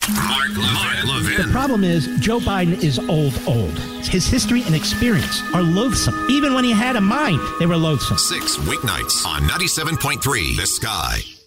Mark, 0.08 0.50
Mark 0.56 1.36
The 1.36 1.48
problem 1.52 1.84
is 1.84 2.08
Joe 2.18 2.40
Biden 2.40 2.82
is 2.82 2.98
old, 2.98 3.40
old. 3.46 3.78
His 4.04 4.26
history 4.26 4.64
and 4.64 4.74
experience 4.74 5.42
are 5.54 5.62
loathsome. 5.62 6.26
Even 6.28 6.54
when 6.54 6.64
he 6.64 6.72
had 6.72 6.96
a 6.96 7.00
mind, 7.00 7.38
they 7.60 7.66
were 7.66 7.76
loathsome. 7.76 8.18
Six 8.18 8.56
weeknights 8.56 9.24
on 9.24 9.42
97.3 9.42 10.56
The 10.56 10.66
Sky. 10.66 11.37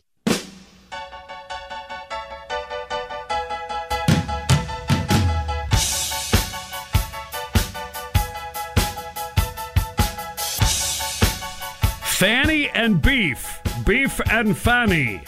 Fanny 12.22 12.70
and 12.70 13.02
Beef. 13.02 13.62
Beef 13.84 14.22
and 14.30 14.56
Fanny. 14.56 15.24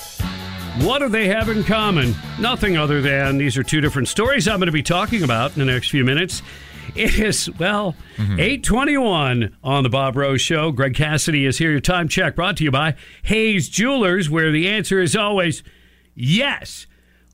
What 0.82 1.00
do 1.00 1.10
they 1.10 1.28
have 1.28 1.50
in 1.50 1.64
common? 1.64 2.14
Nothing 2.40 2.78
other 2.78 3.02
than 3.02 3.40
these 3.40 3.58
are 3.58 3.64
two 3.64 3.82
different 3.82 4.10
stories 4.10 4.48
I'm 4.48 4.60
going 4.60 4.68
to 4.68 4.72
be 4.72 4.84
talking 4.84 5.24
about 5.24 5.54
in 5.54 5.58
the 5.58 5.66
next 5.66 5.90
few 5.90 6.06
minutes. 6.06 6.44
It 6.94 7.18
is, 7.18 7.50
well, 7.58 7.96
mm-hmm. 8.16 8.40
821 8.40 9.58
on 9.64 9.82
the 9.82 9.90
Bob 9.90 10.16
Rose 10.16 10.40
Show. 10.40 10.72
Greg 10.72 10.94
Cassidy 10.94 11.48
is 11.48 11.58
here. 11.58 11.72
Your 11.72 11.80
time 11.80 12.08
check 12.08 12.36
brought 12.36 12.58
to 12.58 12.64
you 12.64 12.70
by 12.70 12.94
Hayes 13.24 13.70
Jewelers, 13.70 14.30
where 14.30 14.52
the 14.52 14.70
answer 14.70 15.02
is 15.02 15.16
always 15.16 15.64
yes. 16.14 16.86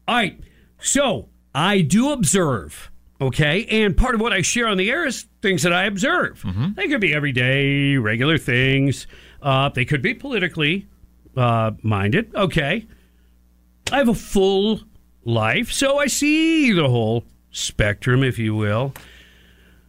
All 0.07 0.15
right. 0.15 0.39
So 0.79 1.27
I 1.53 1.81
do 1.81 2.13
observe, 2.13 2.91
okay? 3.19 3.65
And 3.65 3.97
part 3.97 4.15
of 4.15 4.21
what 4.21 4.31
I 4.31 4.41
share 4.41 4.69
on 4.69 4.77
the 4.77 4.89
air 4.89 5.05
is 5.05 5.25
things 5.41 5.63
that 5.63 5.73
I 5.73 5.83
observe. 5.83 6.43
Mm-hmm. 6.43 6.75
They 6.75 6.87
could 6.87 7.01
be 7.01 7.13
everyday, 7.13 7.97
regular 7.97 8.37
things. 8.37 9.05
Uh, 9.41 9.69
they 9.69 9.85
could 9.85 10.01
be 10.01 10.13
politically 10.13 10.87
uh, 11.37 11.71
minded. 11.81 12.33
Okay. 12.35 12.85
I 13.91 13.97
have 13.97 14.09
a 14.09 14.13
full 14.15 14.81
life, 15.25 15.71
so 15.71 15.97
I 15.97 16.07
see 16.07 16.71
the 16.71 16.89
whole 16.89 17.23
spectrum, 17.51 18.23
if 18.23 18.37
you 18.37 18.55
will. 18.55 18.93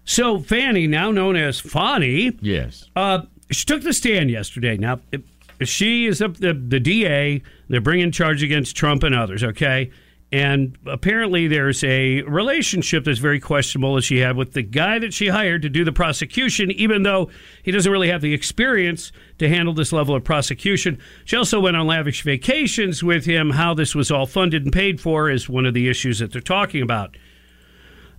So 0.05 0.39
Fanny, 0.41 0.87
now 0.87 1.11
known 1.11 1.37
as 1.37 1.61
Fonny, 1.61 2.37
Yes. 2.41 2.89
uh, 2.97 3.23
she 3.51 3.65
took 3.67 3.83
the 3.83 3.93
stand 3.93 4.31
yesterday. 4.31 4.77
Now, 4.77 5.01
if- 5.13 5.23
she 5.63 6.07
is 6.07 6.23
up 6.23 6.39
the, 6.39 6.55
the 6.55 6.81
DA. 6.81 7.43
They're 7.69 7.83
bringing 7.83 8.11
charge 8.13 8.43
against 8.43 8.75
Trump 8.77 9.03
and 9.03 9.15
others. 9.15 9.45
Okay, 9.45 9.91
and 10.33 10.79
apparently 10.87 11.49
there's 11.49 11.83
a 11.83 12.23
relationship 12.23 13.05
that's 13.05 13.19
very 13.19 13.41
questionable 13.41 13.97
that 13.97 14.05
she 14.05 14.19
had 14.19 14.37
with 14.37 14.53
the 14.53 14.63
guy 14.63 15.01
that 15.01 15.13
she 15.13 15.27
hired 15.27 15.63
to 15.63 15.69
do 15.69 15.85
the 15.85 15.93
prosecution, 15.93 16.71
even 16.71 17.03
though 17.03 17.31
he 17.65 17.73
doesn't 17.73 17.91
really 17.91 18.09
have 18.11 18.21
the 18.21 18.33
experience 18.33 19.11
to 19.39 19.49
handle 19.49 19.75
this 19.75 19.93
level 19.93 20.15
of 20.15 20.23
prosecution. 20.23 20.99
She 21.25 21.37
also 21.37 21.59
went 21.59 21.77
on 21.77 21.89
lavish 21.89 22.23
vacations 22.23 23.03
with 23.03 23.25
him. 23.25 23.51
How 23.51 23.75
this 23.75 23.95
was 23.95 24.13
all 24.13 24.27
funded 24.27 24.63
and 24.63 24.73
paid 24.73 25.01
for 25.01 25.29
is 25.29 25.49
one 25.49 25.67
of 25.67 25.75
the 25.75 25.89
issues 25.89 26.21
that 26.21 26.33
they're 26.33 26.41
talking 26.41 26.83
about. 26.83 27.17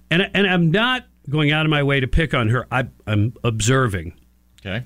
And 0.10 0.30
and 0.34 0.46
I'm 0.46 0.70
not 0.70 1.06
going 1.30 1.52
out 1.52 1.66
of 1.66 1.70
my 1.70 1.84
way 1.84 2.02
to 2.02 2.08
pick 2.08 2.34
on 2.34 2.50
her. 2.50 2.68
I, 2.72 2.88
I'm 3.08 3.34
observing. 3.46 4.20
Okay. 4.60 4.86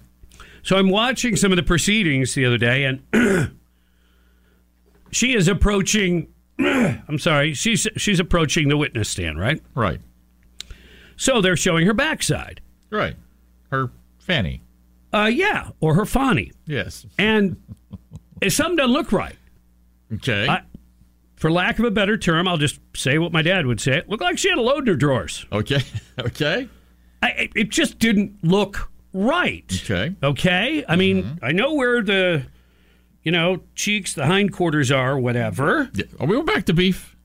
So 0.61 0.77
I'm 0.77 0.89
watching 0.89 1.35
some 1.35 1.51
of 1.51 1.55
the 1.55 1.63
proceedings 1.63 2.35
the 2.35 2.45
other 2.45 2.57
day, 2.57 2.85
and 2.85 3.01
she 5.11 5.33
is 5.33 5.47
approaching. 5.47 6.27
I'm 6.59 7.19
sorry, 7.19 7.53
she's 7.53 7.87
she's 7.97 8.19
approaching 8.19 8.69
the 8.69 8.77
witness 8.77 9.09
stand, 9.09 9.39
right? 9.39 9.61
Right. 9.73 9.99
So 11.17 11.41
they're 11.41 11.57
showing 11.57 11.85
her 11.85 11.93
backside. 11.93 12.61
Right. 12.89 13.15
Her 13.71 13.89
Fanny. 14.19 14.61
Uh, 15.13 15.25
yeah, 15.31 15.69
or 15.79 15.93
her 15.95 16.05
fanny, 16.05 16.51
Yes. 16.65 17.05
and 17.17 17.55
if 18.41 18.51
something 18.51 18.75
doesn't 18.75 18.91
look 18.91 19.11
right, 19.13 19.35
Okay. 20.15 20.45
I- 20.47 20.63
for 21.37 21.49
lack 21.51 21.79
of 21.79 21.85
a 21.85 21.91
better 21.91 22.17
term, 22.17 22.47
I'll 22.49 22.57
just 22.57 22.79
say 22.95 23.17
what 23.17 23.31
my 23.31 23.41
dad 23.41 23.65
would 23.65 23.79
say. 23.79 23.97
It 23.97 24.09
looked 24.09 24.23
like 24.23 24.37
she 24.37 24.49
had 24.49 24.57
a 24.57 24.61
load 24.61 24.79
in 24.79 24.87
her 24.87 24.95
drawers. 24.95 25.45
okay. 25.51 25.81
Okay. 26.19 26.67
I, 27.23 27.29
it- 27.31 27.51
it 27.55 27.69
just 27.69 27.97
didn't 27.99 28.43
look 28.43 28.89
right. 29.13 29.63
Okay. 29.83 30.15
Okay. 30.23 30.83
I 30.89 30.95
mean, 30.97 31.39
I 31.41 31.51
know 31.53 31.73
where 31.75 32.01
the, 32.01 32.43
you 33.25 33.31
know, 33.31 33.59
cheeks, 33.73 34.13
the 34.13 34.27
hindquarters 34.27 34.91
are, 34.91 35.19
whatever. 35.19 35.89
Yeah. 35.93 36.05
Are 36.19 36.27
we 36.27 36.41
back 36.43 36.67
to 36.67 36.73
beef? 36.73 37.17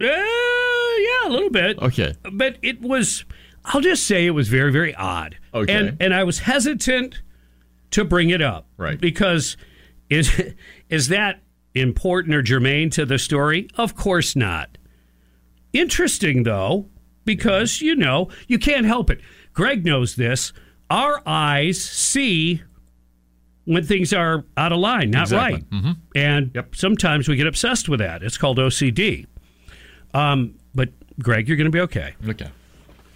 Uh, 0.00 0.06
yeah, 0.06 1.26
a 1.26 1.30
little 1.30 1.48
bit. 1.48 1.78
Okay. 1.78 2.14
But 2.30 2.58
it 2.60 2.82
was, 2.82 3.24
I'll 3.64 3.80
just 3.80 4.04
say 4.04 4.26
it 4.26 4.32
was 4.32 4.48
very, 4.48 4.72
very 4.72 4.94
odd. 4.96 5.38
Okay. 5.54 5.72
And, 5.72 5.96
and 6.00 6.12
I 6.12 6.24
was 6.24 6.40
hesitant 6.40 7.22
to 7.92 8.04
bring 8.04 8.30
it 8.30 8.42
up. 8.42 8.66
Right. 8.76 9.00
Because 9.00 9.56
is, 10.10 10.42
is 10.90 11.08
that 11.08 11.40
important 11.72 12.34
or 12.34 12.42
germane 12.42 12.90
to 12.90 13.06
the 13.06 13.18
story? 13.18 13.68
Of 13.76 13.94
course 13.94 14.34
not. 14.34 14.76
Interesting, 15.72 16.42
though, 16.42 16.88
because, 17.24 17.80
you 17.80 17.94
know, 17.94 18.28
you 18.48 18.58
can't 18.58 18.86
help 18.86 19.08
it. 19.08 19.20
Greg 19.52 19.84
knows 19.84 20.16
this. 20.16 20.52
Our 20.90 21.22
eyes 21.24 21.80
see 21.80 22.62
when 23.64 23.82
things 23.84 24.12
are 24.12 24.44
out 24.56 24.72
of 24.72 24.78
line, 24.78 25.10
not 25.10 25.22
Exactly. 25.22 25.64
right. 25.72 25.96
And 26.14 26.50
Yep. 26.54 26.76
sometimes 26.76 27.28
we 27.28 27.36
get 27.36 27.46
obsessed 27.46 27.88
with 27.88 28.00
that. 28.00 28.22
It's 28.22 28.36
called 28.38 28.58
OCD. 28.58 29.26
Um, 30.12 30.54
but 30.74 30.90
Greg, 31.20 31.48
you're 31.48 31.56
going 31.56 31.64
to 31.66 31.70
be 31.70 31.80
okay. 31.80 32.14
Okay. 32.28 32.48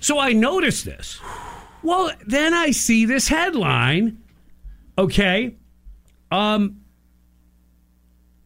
So 0.01 0.19
I 0.19 0.33
noticed 0.33 0.85
this. 0.85 1.21
Well, 1.83 2.11
then 2.27 2.55
I 2.55 2.71
see 2.71 3.05
this 3.05 3.29
headline. 3.29 4.19
Okay, 4.97 5.55
um, 6.33 6.81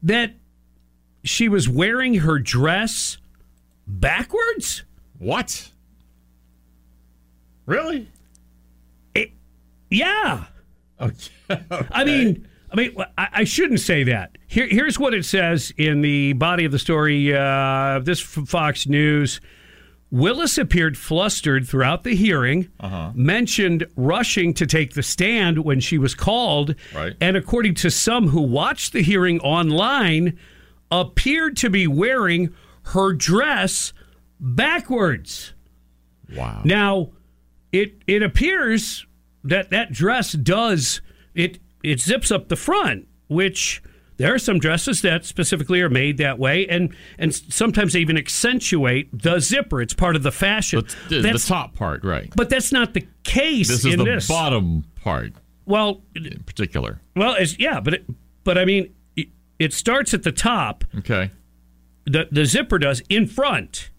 that 0.03 0.35
she 1.25 1.49
was 1.49 1.67
wearing 1.69 2.15
her 2.17 2.39
dress 2.39 3.17
backwards. 3.87 4.83
What? 5.19 5.71
Really? 7.65 8.09
It, 9.15 9.33
Yeah. 9.91 10.45
Okay. 11.03 11.87
I 11.91 12.05
mean, 12.05 12.49
I 12.71 12.77
mean, 12.77 12.97
I, 13.19 13.29
I 13.33 13.45
shouldn't 13.45 13.81
say 13.81 14.05
that. 14.05 14.39
Here, 14.47 14.67
here's 14.69 14.99
what 14.99 15.13
it 15.15 15.25
says 15.25 15.73
in 15.77 16.01
the 16.03 16.33
body 16.35 16.65
of 16.65 16.73
the 16.73 16.79
story. 16.79 17.35
Uh, 17.35 18.01
this 18.03 18.21
from 18.21 18.47
Fox 18.47 18.87
News. 18.87 19.41
Willis 20.11 20.59
appeared 20.59 20.99
flustered 20.99 21.67
throughout 21.67 22.05
the 22.05 22.15
hearing, 22.15 22.69
mentioned 23.15 23.87
rushing 23.97 24.53
to 24.55 24.67
take 24.67 24.93
the 24.93 25.03
stand 25.03 25.65
when 25.65 25.81
she 25.81 25.97
was 25.97 26.15
called, 26.15 26.75
Right. 26.95 27.15
and 27.19 27.35
according 27.35 27.77
to 27.77 27.91
some 27.91 28.29
who 28.29 28.43
watched 28.43 28.93
the 28.93 29.03
hearing 29.03 29.41
online, 29.41 30.39
appeared 30.91 31.57
to 31.59 31.71
be 31.71 31.87
wearing 31.87 32.55
her 32.89 33.15
dress 33.15 33.95
backwards. 34.39 35.55
Wow. 36.37 36.61
Now, 36.63 37.11
it 37.73 37.95
it 38.07 38.23
appears 38.23 39.07
that 39.45 39.71
that 39.71 39.93
dress 39.93 40.33
does 40.33 41.01
it 41.35 41.59
it 41.83 42.01
zips 42.01 42.31
up 42.31 42.49
the 42.49 42.57
front, 42.57 43.09
which 43.29 43.83
there 44.19 44.33
are 44.33 44.39
some 44.39 44.61
dresses 44.61 45.03
that 45.03 45.25
specifically 45.25 45.81
are 45.81 45.89
made 45.91 46.19
that 46.19 46.39
way, 46.39 46.67
and 46.69 46.95
and 47.19 47.35
sometimes 47.35 47.93
they 47.95 48.01
even 48.01 48.17
accentuate 48.17 49.09
the 49.13 49.41
zipper. 49.41 49.83
It's 49.83 49.95
part 49.95 50.15
of 50.15 50.23
the 50.23 50.31
fashion. 50.31 50.85
the, 51.09 51.23
the, 51.23 51.33
top 51.39 51.75
part, 51.75 52.05
right? 52.05 52.33
but 52.37 52.49
that's 52.49 52.71
not 52.71 52.95
the 52.95 53.07
case 53.25 53.69
This 53.69 53.85
is 53.85 53.95
in 53.95 53.99
the 53.99 54.05
this. 54.05 54.29
bottom 54.29 54.85
part 55.03 55.33
Well, 55.67 56.03
in 56.15 56.43
particular. 56.45 57.01
well, 57.17 57.35
it's, 57.37 57.59
yeah, 57.59 57.81
but 57.81 57.95
it, 57.95 58.05
but 58.45 58.59
I 58.59 58.65
mean, 58.65 58.95
it, 59.17 59.29
it 59.59 59.73
starts 59.73 60.15
at 60.15 60.23
the 60.23 60.33
top. 60.33 60.85
Okay. 60.99 61.31
the 62.05 62.29
the 62.31 62.45
zipper 62.45 62.79
does 62.79 63.03
in 63.09 63.27
front, 63.27 63.91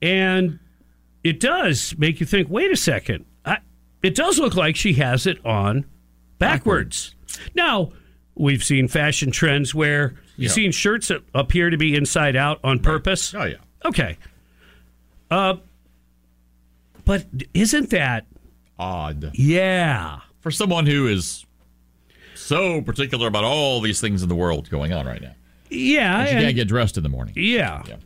and 0.00 0.58
it 1.22 1.40
does 1.40 1.94
make 1.98 2.20
you 2.20 2.26
think. 2.26 2.48
Wait 2.48 2.70
a 2.70 2.76
second, 2.76 3.25
it 4.02 4.14
does 4.14 4.38
look 4.38 4.54
like 4.54 4.76
she 4.76 4.94
has 4.94 5.26
it 5.26 5.44
on 5.44 5.84
backwards. 6.38 7.14
Now 7.54 7.92
we've 8.34 8.62
seen 8.64 8.88
fashion 8.88 9.30
trends 9.30 9.74
where 9.74 10.14
you've 10.36 10.50
Yeah. 10.50 10.54
seen 10.54 10.72
shirts 10.72 11.08
that 11.08 11.22
appear 11.34 11.70
to 11.70 11.76
be 11.76 11.94
inside 11.94 12.36
out 12.36 12.60
on 12.62 12.78
purpose. 12.80 13.34
Oh 13.34 13.44
yeah. 13.44 13.56
Okay, 13.84 14.16
uh, 15.30 15.56
but 17.04 17.26
isn't 17.54 17.90
that 17.90 18.26
Odd 18.78 19.30
yeah? 19.34 20.20
for 20.40 20.50
someone 20.50 20.86
who 20.86 21.06
is 21.06 21.44
so 22.34 22.80
particular 22.82 23.26
about 23.28 23.44
all 23.44 23.80
these 23.80 24.00
things 24.00 24.22
in 24.22 24.28
the 24.28 24.34
world 24.34 24.68
going 24.70 24.92
on 24.92 25.06
right 25.06 25.22
now. 25.22 25.34
Yeah, 25.70 26.24
she 26.26 26.32
can't 26.32 26.54
get 26.54 26.68
dressed 26.68 26.96
in 26.96 27.02
the 27.02 27.08
morning. 27.08 27.34
Yeah. 27.36 27.82
Yeah. 27.88 27.96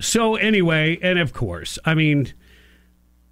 So 0.00 0.36
anyway, 0.36 0.98
and 1.02 1.18
of 1.18 1.32
course, 1.32 1.78
I 1.84 1.94
mean, 1.94 2.32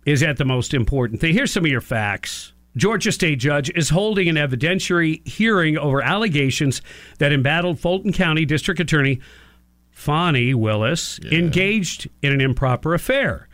is 0.07 0.21
that 0.21 0.39
the 0.39 0.45
most 0.45 0.73
important 0.73 1.21
thing? 1.21 1.35
Here's 1.35 1.53
some 1.53 1.65
of 1.65 1.71
your 1.71 1.81
facts. 1.81 2.53
Georgia 2.77 3.11
state 3.11 3.37
judge 3.37 3.71
is 3.71 3.89
holding 3.89 4.29
an 4.29 4.37
evidentiary 4.37 5.27
hearing 5.27 5.77
over 5.77 6.01
allegations 6.01 6.81
that 7.19 7.33
embattled 7.33 7.81
Fulton 7.81 8.13
County 8.13 8.45
District 8.45 8.79
Attorney 8.79 9.21
Fani 9.91 10.55
Willis 10.55 11.19
engaged 11.33 12.09
in 12.23 12.33
an 12.33 12.41
improper 12.41 12.95
affair. 12.95 13.49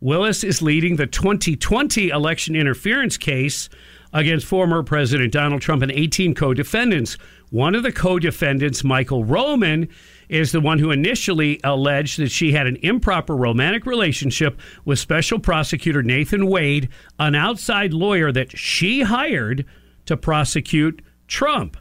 Willis 0.00 0.44
is 0.44 0.62
leading 0.62 0.94
the 0.94 1.08
2020 1.08 2.08
election 2.10 2.54
interference 2.54 3.16
case 3.16 3.68
against 4.12 4.46
former 4.46 4.84
President 4.84 5.32
Donald 5.32 5.60
Trump 5.60 5.82
and 5.82 5.90
18 5.90 6.34
co 6.34 6.54
defendants. 6.54 7.18
One 7.50 7.74
of 7.74 7.82
the 7.82 7.90
co 7.90 8.20
defendants, 8.20 8.84
Michael 8.84 9.24
Roman, 9.24 9.88
is 10.28 10.52
the 10.52 10.60
one 10.60 10.78
who 10.78 10.90
initially 10.90 11.60
alleged 11.64 12.18
that 12.18 12.30
she 12.30 12.52
had 12.52 12.66
an 12.66 12.76
improper 12.82 13.36
romantic 13.36 13.86
relationship 13.86 14.60
with 14.84 14.98
special 14.98 15.38
prosecutor 15.38 16.02
Nathan 16.02 16.46
Wade, 16.46 16.88
an 17.18 17.34
outside 17.34 17.92
lawyer 17.92 18.30
that 18.32 18.56
she 18.56 19.02
hired 19.02 19.64
to 20.06 20.16
prosecute 20.16 21.02
Trump. 21.26 21.76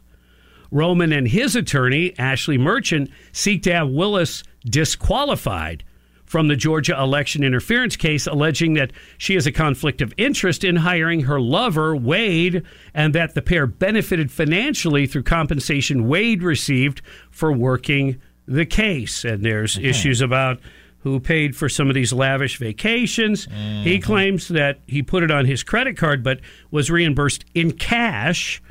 Roman 0.71 1.13
and 1.13 1.27
his 1.27 1.55
attorney, 1.55 2.13
Ashley 2.19 2.57
Merchant, 2.57 3.09
seek 3.31 3.63
to 3.63 3.73
have 3.73 3.89
Willis 3.89 4.43
disqualified 4.65 5.83
from 6.27 6.49
the 6.49 6.57
Georgia 6.57 7.01
election 7.01 7.41
interference 7.41 7.95
case, 7.95 8.27
alleging 8.27 8.73
that 8.73 8.91
she 9.17 9.33
has 9.35 9.47
a 9.47 9.51
conflict 9.51 10.01
of 10.01 10.13
interest 10.17 10.65
in 10.65 10.75
hiring 10.75 11.21
her 11.21 11.39
lover, 11.39 11.95
Wade, 11.95 12.63
and 12.93 13.15
that 13.15 13.33
the 13.33 13.41
pair 13.41 13.65
benefited 13.65 14.29
financially 14.29 15.07
through 15.07 15.23
compensation 15.23 16.07
Wade 16.07 16.43
received 16.43 17.01
for 17.31 17.53
working 17.53 18.21
the 18.47 18.65
case. 18.65 19.23
And 19.23 19.43
there's 19.43 19.75
mm-hmm. 19.75 19.85
issues 19.85 20.21
about 20.21 20.59
who 20.99 21.19
paid 21.19 21.55
for 21.55 21.69
some 21.69 21.89
of 21.89 21.93
these 21.93 22.11
lavish 22.11 22.57
vacations. 22.57 23.45
He 23.45 23.51
mm-hmm. 23.51 24.03
claims 24.03 24.47
that 24.49 24.79
he 24.87 25.03
put 25.03 25.23
it 25.23 25.31
on 25.31 25.45
his 25.45 25.63
credit 25.63 25.95
card, 25.95 26.23
but 26.23 26.39
was 26.71 26.89
reimbursed 26.89 27.45
in 27.53 27.71
cash 27.71 28.61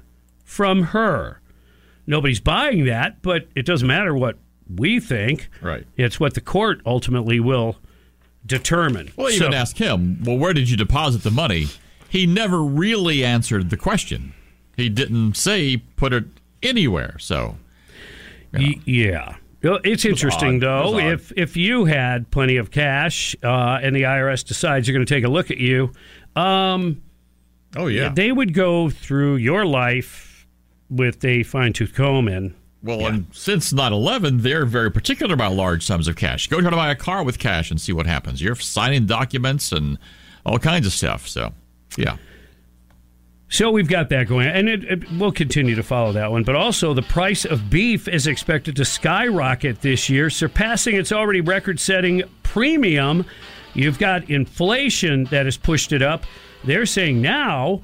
from 0.44 0.82
her. 0.84 1.40
Nobody's 2.06 2.40
buying 2.40 2.84
that, 2.86 3.22
but 3.22 3.48
it 3.54 3.66
doesn't 3.66 3.88
matter 3.88 4.14
what 4.14 4.38
we 4.68 5.00
think. 5.00 5.48
Right. 5.60 5.86
It's 5.96 6.20
what 6.20 6.34
the 6.34 6.40
court 6.40 6.80
ultimately 6.84 7.40
will 7.40 7.76
determine. 8.44 9.12
Well, 9.16 9.30
even 9.30 9.52
So- 9.52 9.56
ask 9.56 9.76
him, 9.76 10.22
well, 10.22 10.38
where 10.38 10.52
did 10.52 10.70
you 10.70 10.76
deposit 10.76 11.22
the 11.22 11.30
money? 11.30 11.66
He 12.08 12.26
never 12.26 12.62
really 12.62 13.24
answered 13.24 13.70
the 13.70 13.76
question. 13.76 14.32
He 14.76 14.88
didn't 14.88 15.36
say 15.36 15.68
he 15.68 15.76
put 15.78 16.12
it 16.12 16.24
anywhere. 16.62 17.16
So, 17.18 17.56
Y- 18.52 18.80
yeah. 18.84 19.36
Well, 19.70 19.80
It's 19.84 20.04
interesting. 20.04 20.56
It 20.56 20.60
though. 20.60 20.98
If 20.98 21.32
if 21.36 21.56
you 21.56 21.84
had 21.84 22.30
plenty 22.30 22.56
of 22.56 22.70
cash 22.70 23.36
uh, 23.42 23.78
and 23.82 23.94
the 23.94 24.02
IRS 24.02 24.44
decides 24.44 24.86
you're 24.86 24.96
going 24.96 25.06
to 25.06 25.14
take 25.14 25.24
a 25.24 25.28
look 25.28 25.50
at 25.50 25.58
you, 25.58 25.92
um, 26.34 27.02
oh 27.76 27.86
yeah. 27.86 28.10
they 28.10 28.32
would 28.32 28.54
go 28.54 28.90
through 28.90 29.36
your 29.36 29.64
life 29.64 30.46
with 30.88 31.24
a 31.24 31.42
fine 31.42 31.72
tooth 31.72 31.94
comb 31.94 32.28
and 32.28 32.54
well, 32.82 33.06
and 33.06 33.26
since 33.32 33.72
9/11, 33.72 34.42
they're 34.42 34.64
very 34.64 34.92
particular 34.92 35.34
about 35.34 35.54
large 35.54 35.84
sums 35.84 36.06
of 36.06 36.14
cash. 36.14 36.46
Go 36.46 36.60
try 36.60 36.70
to 36.70 36.76
buy 36.76 36.90
a 36.90 36.94
car 36.94 37.24
with 37.24 37.38
cash 37.38 37.70
and 37.70 37.80
see 37.80 37.92
what 37.92 38.06
happens. 38.06 38.40
You're 38.40 38.54
signing 38.54 39.06
documents 39.06 39.72
and 39.72 39.98
all 40.44 40.58
kinds 40.60 40.86
of 40.86 40.92
stuff. 40.92 41.26
So, 41.26 41.52
yeah. 41.96 42.16
So 43.48 43.70
we've 43.70 43.88
got 43.88 44.08
that 44.08 44.26
going, 44.26 44.48
and 44.48 44.68
it, 44.68 44.84
it, 44.84 45.12
we'll 45.12 45.30
continue 45.30 45.76
to 45.76 45.82
follow 45.82 46.12
that 46.12 46.32
one. 46.32 46.42
But 46.42 46.56
also, 46.56 46.94
the 46.94 47.02
price 47.02 47.44
of 47.44 47.70
beef 47.70 48.08
is 48.08 48.26
expected 48.26 48.74
to 48.76 48.84
skyrocket 48.84 49.82
this 49.82 50.10
year, 50.10 50.30
surpassing 50.30 50.96
its 50.96 51.12
already 51.12 51.40
record-setting 51.40 52.24
premium. 52.42 53.24
You've 53.74 53.98
got 53.98 54.28
inflation 54.28 55.24
that 55.24 55.44
has 55.44 55.56
pushed 55.56 55.92
it 55.92 56.02
up. 56.02 56.24
They're 56.64 56.86
saying 56.86 57.22
now 57.22 57.82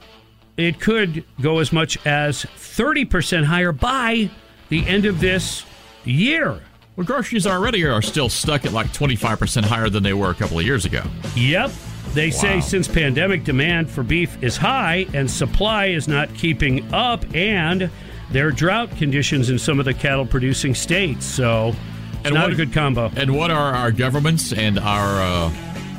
it 0.57 0.81
could 0.81 1.25
go 1.41 1.59
as 1.59 1.73
much 1.73 2.05
as 2.07 2.43
thirty 2.43 3.05
percent 3.05 3.47
higher 3.47 3.73
by 3.73 4.31
the 4.69 4.87
end 4.87 5.05
of 5.05 5.21
this 5.21 5.65
year. 6.05 6.61
Well, 6.97 7.07
groceries 7.07 7.47
already 7.47 7.85
are 7.85 8.03
still 8.03 8.29
stuck 8.29 8.67
at 8.67 8.73
like 8.73 8.89
25% 8.89 9.65
higher 9.65 9.89
than 9.89 10.03
they 10.03 10.13
were 10.13 10.31
a 10.31 10.35
couple 10.35 10.59
of 10.59 10.67
years 10.67 10.85
ago. 10.85 11.03
Yep. 11.37 11.71
They 12.15 12.31
say 12.31 12.61
since 12.61 12.87
pandemic 12.89 13.43
demand 13.45 13.91
for 13.91 14.03
beef 14.03 14.43
is 14.43 14.57
high 14.57 15.07
and 15.15 15.31
supply 15.31 15.87
is 15.87 16.07
not 16.09 16.33
keeping 16.35 16.93
up, 16.93 17.25
and 17.35 17.91
there 18.31 18.49
are 18.49 18.53
drought 18.53 18.95
conditions 18.99 19.49
in 19.49 19.59
some 19.59 19.79
of 19.79 19.87
the 19.87 19.95
cattle 19.95 20.27
producing 20.27 20.75
states. 20.75 21.25
So 21.25 21.69
it's 21.69 21.79
And 22.27 22.35
not 22.35 22.45
what- 22.45 22.53
a 22.53 22.57
good 22.57 22.73
combo. 22.73 23.11
And 23.17 23.35
what 23.35 23.51
are 23.51 23.75
our 23.75 23.91
governments 23.93 24.53
and 24.53 24.79
our 24.79 25.23
uh, 25.23 25.51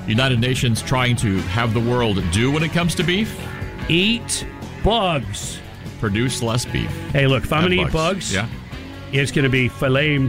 United 0.08 0.40
Nations 0.40 0.82
trying 0.84 1.16
to 1.18 1.38
have 1.42 1.74
the 1.74 1.80
world 1.80 2.22
do 2.32 2.52
when 2.52 2.62
it 2.64 2.72
comes 2.74 2.94
to 2.96 3.04
beef? 3.04 3.36
Eat 3.90 4.46
bugs. 4.84 5.60
Produce 6.00 6.44
less 6.44 6.66
beef. 6.66 6.92
Hey, 7.12 7.26
look, 7.28 7.44
if 7.46 7.52
I'm 7.54 7.62
going 7.66 7.78
to 7.80 7.86
eat 7.88 7.92
bugs, 7.94 8.32
Yeah. 8.34 8.48
it's 9.12 9.32
going 9.32 9.44
to 9.44 9.50
be 9.50 9.68
filet 9.68 10.20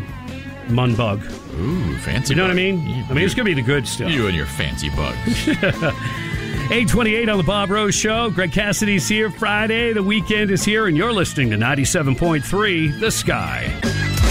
mun 0.69 0.95
bug. 0.95 1.21
Ooh, 1.55 1.97
fancy. 1.99 2.33
You 2.33 2.37
know 2.37 2.43
what 2.45 2.51
I 2.51 2.55
mean? 2.55 2.87
You, 2.87 3.05
I 3.09 3.15
mean, 3.15 3.25
it's 3.25 3.35
going 3.35 3.47
to 3.47 3.55
be 3.55 3.61
the 3.61 3.63
good 3.67 3.87
stuff. 3.87 4.11
you 4.11 4.27
and 4.27 4.37
your 4.37 4.47
fancy 4.47 4.91
bugs. 4.91 5.49
828 6.65 7.29
on 7.29 7.37
the 7.37 7.45
Bob 7.45 7.71
Rose 7.71 7.95
Show. 7.95 8.31
Greg 8.31 8.51
Cassidy's 8.51 9.07
here 9.07 9.31
Friday. 9.31 9.93
The 9.93 10.03
weekend 10.03 10.51
is 10.51 10.65
here, 10.65 10.87
and 10.87 10.97
you're 10.97 11.13
listening 11.13 11.51
to 11.51 11.57
97.3 11.57 13.01
The 13.01 13.11
Sky. 13.11 13.65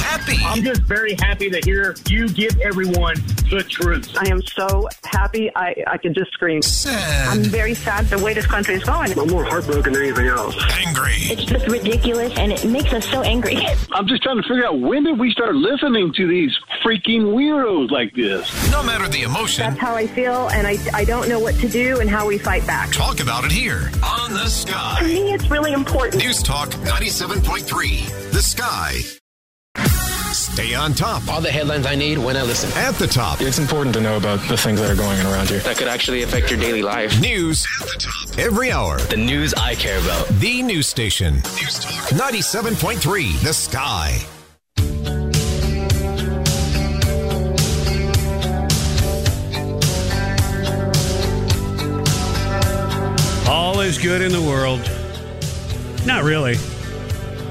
Happy. 0.01 0.38
I'm 0.43 0.63
just 0.63 0.81
very 0.81 1.15
happy 1.21 1.49
to 1.51 1.59
hear 1.63 1.95
you 2.09 2.27
give 2.29 2.59
everyone 2.62 3.15
the 3.49 3.63
truth. 3.63 4.15
I 4.17 4.29
am 4.29 4.41
so 4.43 4.88
happy. 5.03 5.51
I, 5.56 5.75
I 5.88 5.97
can 5.97 6.13
just 6.13 6.32
scream. 6.34 6.62
Sad. 6.62 7.27
I'm 7.29 7.43
very 7.43 7.73
sad 7.73 8.06
the 8.08 8.19
way 8.23 8.34
this 8.34 8.45
country 8.47 8.75
is 8.75 8.84
going. 8.84 9.17
I'm 9.17 9.27
more 9.29 9.43
heartbroken 9.43 9.93
than 9.93 10.03
anything 10.03 10.27
else. 10.27 10.56
Angry. 10.86 11.12
It's 11.15 11.45
just 11.45 11.67
ridiculous 11.67 12.34
and 12.38 12.51
it 12.51 12.65
makes 12.65 12.91
us 12.93 13.08
so 13.08 13.21
angry. 13.21 13.58
I'm 13.91 14.08
just 14.08 14.23
trying 14.23 14.38
to 14.41 14.43
figure 14.43 14.65
out 14.65 14.79
when 14.79 15.03
did 15.03 15.19
we 15.19 15.32
start 15.32 15.56
listening 15.56 16.13
to 16.13 16.27
these 16.27 16.58
freaking 16.84 17.34
weirdos 17.34 17.91
like 17.91 18.13
this? 18.13 18.71
No 18.71 18.84
matter 18.84 19.08
the 19.08 19.23
emotion, 19.23 19.65
That's 19.69 19.79
how 19.79 19.95
I 19.95 20.08
feel, 20.08 20.49
and 20.49 20.65
I, 20.67 20.77
I 20.93 21.03
don't 21.06 21.29
know 21.29 21.39
what 21.39 21.56
to 21.56 21.67
do 21.69 21.99
and 21.99 22.10
how 22.10 22.27
we 22.27 22.38
fight 22.38 22.65
back. 22.67 22.91
talk 22.91 23.19
about 23.19 23.45
it 23.45 23.51
here 23.51 23.89
on 24.03 24.34
The 24.34 24.47
Sky. 24.47 24.99
To 24.99 25.06
Sky. 25.06 25.08
me, 25.08 25.34
it's 25.34 25.49
really 25.49 25.73
important. 25.73 26.23
News 26.23 26.41
Talk 26.43 26.69
97.3. 26.69 28.32
The 28.32 28.41
Sky. 28.41 28.99
Stay 30.54 30.76
on 30.76 30.94
top. 30.94 31.28
All 31.28 31.42
the 31.42 31.52
headlines 31.52 31.88
I 31.88 31.96
need 31.96 32.20
when 32.20 32.38
I 32.38 32.44
listen. 32.44 32.70
At 32.76 32.94
the 32.94 33.08
top. 33.08 33.42
It's 33.42 33.58
important 33.58 33.96
to 33.96 34.02
know 34.02 34.18
about 34.18 34.39
the 34.48 34.56
things 34.56 34.80
that 34.80 34.88
are 34.88 34.96
going 34.96 35.20
on 35.20 35.26
around 35.26 35.50
you. 35.50 35.58
That 35.62 35.78
could 35.78 35.88
actually 35.88 36.22
affect 36.22 36.52
your 36.52 36.60
daily 36.60 36.84
life. 36.84 37.20
News 37.20 37.66
at 37.82 37.88
the 37.88 37.96
top. 37.98 38.38
Every 38.38 38.72
hour. 38.72 39.00
The 39.00 39.18
news 39.18 39.56
I 39.56 39.74
care 39.74 39.98
about. 39.98 40.28
The 40.28 40.62
news 40.62 40.86
station. 40.86 41.38
News 41.38 41.80
Talk 41.80 42.10
97.3. 42.10 43.42
The 43.42 43.52
Sky. 43.52 44.20
All 53.50 53.80
is 53.80 53.98
good 53.98 54.22
in 54.22 54.32
the 54.32 54.39
world. 54.39 54.82
Not 56.06 56.24
really, 56.24 56.58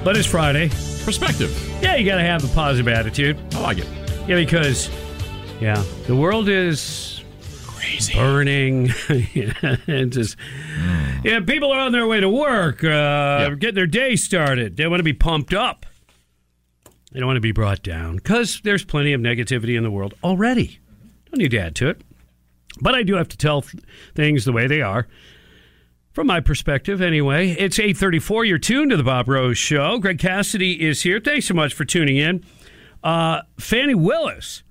but 0.04 0.16
it's 0.16 0.28
Friday. 0.28 0.68
Perspective. 1.04 1.71
Yeah, 1.82 1.96
you 1.96 2.06
got 2.06 2.16
to 2.16 2.22
have 2.22 2.44
a 2.44 2.54
positive 2.54 2.86
attitude. 2.88 3.36
I 3.54 3.60
like 3.60 3.78
it. 3.78 3.88
Yeah, 4.28 4.36
because 4.36 4.88
yeah, 5.60 5.82
the 6.06 6.14
world 6.14 6.48
is 6.48 7.22
Crazy. 7.66 8.14
burning. 8.14 8.90
and 9.88 10.12
just 10.12 10.36
yeah, 11.24 11.40
people 11.40 11.72
are 11.72 11.80
on 11.80 11.90
their 11.92 12.06
way 12.06 12.20
to 12.20 12.28
work, 12.28 12.84
uh, 12.84 13.50
getting 13.50 13.74
their 13.74 13.86
day 13.88 14.14
started. 14.14 14.76
They 14.76 14.86
want 14.86 15.00
to 15.00 15.04
be 15.04 15.12
pumped 15.12 15.52
up. 15.52 15.84
They 17.12 17.18
don't 17.20 17.26
want 17.26 17.36
to 17.36 17.40
be 17.42 17.52
brought 17.52 17.82
down 17.82 18.16
because 18.16 18.60
there's 18.62 18.84
plenty 18.84 19.12
of 19.12 19.20
negativity 19.20 19.76
in 19.76 19.82
the 19.82 19.90
world 19.90 20.14
already. 20.24 20.78
Don't 21.26 21.38
need 21.38 21.50
to 21.50 21.58
add 21.58 21.74
to 21.76 21.88
it. 21.88 22.00
But 22.80 22.94
I 22.94 23.02
do 23.02 23.14
have 23.16 23.28
to 23.28 23.36
tell 23.36 23.64
things 24.14 24.44
the 24.44 24.52
way 24.52 24.66
they 24.66 24.80
are. 24.82 25.06
From 26.12 26.26
my 26.26 26.40
perspective, 26.40 27.00
anyway, 27.00 27.52
it's 27.52 27.78
834. 27.78 28.44
You're 28.44 28.58
tuned 28.58 28.90
to 28.90 28.98
the 28.98 29.02
Bob 29.02 29.28
Rose 29.28 29.56
Show. 29.56 29.98
Greg 29.98 30.18
Cassidy 30.18 30.86
is 30.86 31.02
here. 31.02 31.18
Thanks 31.18 31.46
so 31.46 31.54
much 31.54 31.72
for 31.72 31.86
tuning 31.86 32.18
in. 32.18 32.44
Uh, 33.02 33.40
Fani 33.58 33.94
Willis, 33.94 34.62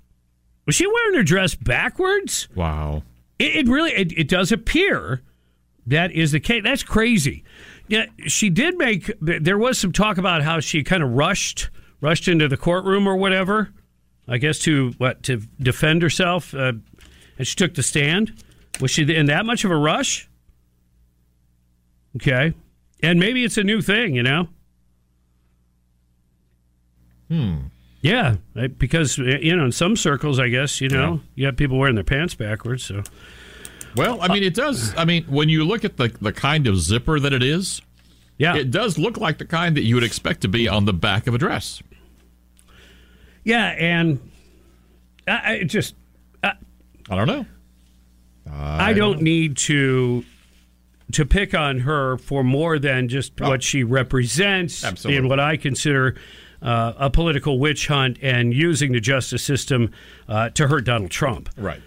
was 0.68 0.76
she 0.76 0.86
wearing 0.86 1.16
her 1.16 1.24
dress 1.24 1.56
backwards? 1.56 2.48
Wow. 2.54 3.02
It, 3.40 3.56
it 3.56 3.68
really, 3.68 3.92
it, 3.92 4.12
it 4.16 4.28
does 4.28 4.52
appear 4.52 5.24
that 5.88 6.12
is 6.12 6.32
the 6.32 6.40
case. 6.40 6.62
That's 6.64 6.84
crazy. 6.84 7.44
Yeah, 7.88 8.06
she 8.28 8.52
did 8.52 8.78
make, 8.78 9.12
there 9.20 9.58
was 9.58 9.80
some 9.80 9.92
talk 9.92 10.20
about 10.20 10.44
how 10.44 10.60
she 10.60 10.84
kind 10.84 11.02
of 11.02 11.10
rushed, 11.10 11.72
rushed 12.02 12.28
into 12.28 12.48
the 12.50 12.58
courtroom 12.58 13.08
or 13.08 13.16
whatever. 13.16 13.74
I 14.28 14.38
guess 14.38 14.60
to, 14.60 14.92
what, 15.00 15.24
to 15.24 15.42
defend 15.60 16.04
herself. 16.04 16.54
Uh, 16.54 16.74
and 17.40 17.48
she 17.48 17.56
took 17.56 17.74
the 17.74 17.82
stand. 17.82 18.44
Was 18.80 18.92
she 18.92 19.12
in 19.12 19.26
that 19.26 19.48
much 19.48 19.66
of 19.66 19.72
a 19.72 19.76
rush? 19.76 20.30
Okay. 22.16 22.54
And 23.04 23.20
maybe 23.20 23.44
it's 23.44 23.58
a 23.58 23.64
new 23.64 23.82
thing, 23.82 24.16
you 24.16 24.24
know? 24.24 24.48
Hmm. 27.30 27.58
Yeah, 28.02 28.38
because, 28.78 29.20
uh, 29.20 29.24
you 29.24 29.56
know, 29.56 29.66
in 29.66 29.72
some 29.72 29.96
circles, 29.96 30.40
I 30.40 30.50
guess, 30.50 30.82
you 30.82 30.90
know, 30.90 31.20
you 31.36 31.46
have 31.46 31.56
people 31.56 31.78
wearing 31.78 31.96
their 31.96 32.04
pants 32.04 32.34
backwards. 32.34 32.84
So, 32.84 33.04
Well, 33.96 34.20
I 34.22 34.28
mean, 34.28 34.42
it 34.44 34.56
does. 34.56 34.96
I 34.98 35.06
mean, 35.06 35.24
when 35.26 35.50
you 35.50 35.64
look 35.64 35.86
at 35.86 35.98
the 35.98 36.08
the 36.20 36.34
kind 36.34 36.66
of 36.66 36.80
zipper 36.80 37.20
that 37.20 37.32
it 37.32 37.44
is, 37.44 37.80
yeah, 38.40 38.56
it 38.56 38.72
does 38.72 38.98
look 38.98 39.18
like 39.18 39.38
the 39.38 39.46
kind 39.46 39.78
that 39.78 39.84
you 39.84 39.94
would 39.96 40.04
expect 40.04 40.42
to 40.42 40.48
be 40.48 40.68
on 40.68 40.86
the 40.86 40.94
back 40.94 41.28
of 41.28 41.36
a 41.36 41.38
dress. 41.38 41.84
yeah, 43.44 43.68
and 43.78 44.20
I, 45.28 45.54
I 45.54 45.64
just, 45.64 45.94
I, 46.44 46.54
I 47.08 47.16
don't 47.16 47.28
know. 47.28 47.46
I, 48.52 48.94
don't 48.94 49.22
need 49.22 49.58
to 49.58 50.26
to 51.12 51.26
pick 51.26 51.54
on 51.54 51.80
her 51.80 52.18
for 52.18 52.44
more 52.44 52.80
than 52.80 53.08
just 53.08 53.40
what 53.40 53.64
she 53.64 53.84
represents 53.84 54.84
Absolutely. 54.84 55.18
in 55.18 55.30
what 55.30 55.40
I 55.40 55.58
consider 55.58 56.16
uh, 56.62 56.94
a 56.98 57.10
political 57.10 57.60
witch 57.60 57.88
hunt 57.88 58.18
and 58.22 58.54
using 58.54 58.92
the 58.92 59.00
justice 59.00 59.44
system 59.44 59.92
uh, 60.28 60.50
to 60.50 60.68
hurt 60.68 60.86
Donald 60.86 61.12
Trump. 61.12 61.50
Right. 61.58 61.82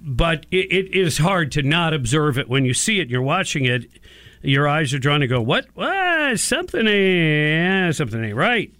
But 0.00 0.46
it, 0.50 0.72
it 0.72 0.94
is 0.94 1.18
hard 1.18 1.52
to 1.52 1.62
not 1.62 1.94
observe 1.94 2.38
it 2.38 2.48
when 2.48 2.64
you 2.64 2.74
see 2.74 3.00
it. 3.00 3.08
You're 3.08 3.22
watching 3.22 3.64
it. 3.64 3.86
Your 4.42 4.68
eyes 4.68 4.92
are 4.92 4.98
drawn 4.98 5.20
to 5.20 5.26
go, 5.26 5.40
what? 5.40 5.66
What? 5.74 6.40
Something 6.40 6.86
ain't, 6.88 7.94
something 7.94 8.22
ain't 8.22 8.36
right. 8.36 8.74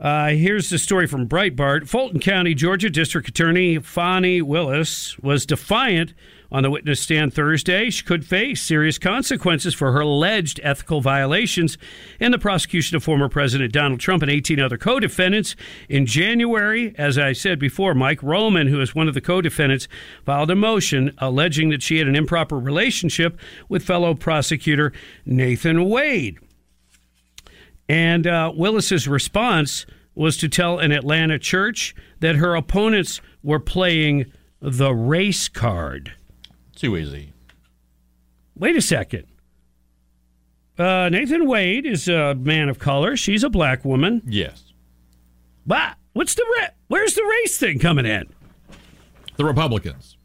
Uh, 0.00 0.28
here's 0.28 0.70
the 0.70 0.78
story 0.78 1.08
from 1.08 1.28
Breitbart. 1.28 1.88
Fulton 1.88 2.20
County, 2.20 2.54
Georgia 2.54 2.88
District 2.88 3.28
Attorney 3.28 3.80
Fani 3.80 4.40
Willis 4.40 5.18
was 5.18 5.44
defiant 5.44 6.14
on 6.50 6.62
the 6.62 6.70
witness 6.70 7.00
stand 7.00 7.34
Thursday. 7.34 7.90
She 7.90 8.04
could 8.04 8.24
face 8.24 8.62
serious 8.62 8.98
consequences 8.98 9.74
for 9.74 9.92
her 9.92 10.00
alleged 10.00 10.60
ethical 10.62 11.00
violations 11.00 11.76
in 12.18 12.32
the 12.32 12.38
prosecution 12.38 12.96
of 12.96 13.04
former 13.04 13.28
President 13.28 13.72
Donald 13.72 14.00
Trump 14.00 14.22
and 14.22 14.30
18 14.30 14.60
other 14.60 14.78
co 14.78 14.98
defendants. 14.98 15.54
In 15.88 16.06
January, 16.06 16.94
as 16.96 17.18
I 17.18 17.32
said 17.32 17.58
before, 17.58 17.94
Mike 17.94 18.22
Roman, 18.22 18.68
who 18.68 18.80
is 18.80 18.94
one 18.94 19.08
of 19.08 19.14
the 19.14 19.20
co 19.20 19.40
defendants, 19.40 19.88
filed 20.24 20.50
a 20.50 20.56
motion 20.56 21.12
alleging 21.18 21.68
that 21.70 21.82
she 21.82 21.98
had 21.98 22.08
an 22.08 22.16
improper 22.16 22.58
relationship 22.58 23.38
with 23.68 23.84
fellow 23.84 24.14
prosecutor 24.14 24.92
Nathan 25.26 25.88
Wade. 25.88 26.38
And 27.88 28.26
uh, 28.26 28.52
Willis's 28.54 29.08
response 29.08 29.86
was 30.14 30.36
to 30.38 30.48
tell 30.48 30.78
an 30.78 30.92
Atlanta 30.92 31.38
church 31.38 31.94
that 32.20 32.36
her 32.36 32.54
opponents 32.54 33.20
were 33.42 33.60
playing 33.60 34.30
the 34.60 34.92
race 34.92 35.48
card. 35.48 36.12
Too 36.78 36.96
easy. 36.96 37.32
Wait 38.56 38.76
a 38.76 38.80
second. 38.80 39.24
Uh, 40.78 41.08
Nathan 41.10 41.46
Wade 41.48 41.86
is 41.86 42.08
a 42.08 42.34
man 42.36 42.68
of 42.68 42.78
color. 42.78 43.16
She's 43.16 43.42
a 43.42 43.50
black 43.50 43.84
woman. 43.84 44.22
Yes. 44.26 44.72
But 45.66 45.96
what's 46.12 46.34
the 46.34 46.46
ra- 46.60 46.68
where's 46.86 47.14
the 47.14 47.24
race 47.42 47.58
thing 47.58 47.78
coming 47.78 48.06
in? 48.06 48.28
The 49.36 49.44
Republicans. 49.44 50.16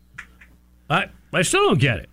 I 0.90 1.08
I 1.34 1.42
still 1.42 1.64
don't 1.68 1.80
get 1.80 1.98
it. 2.00 2.10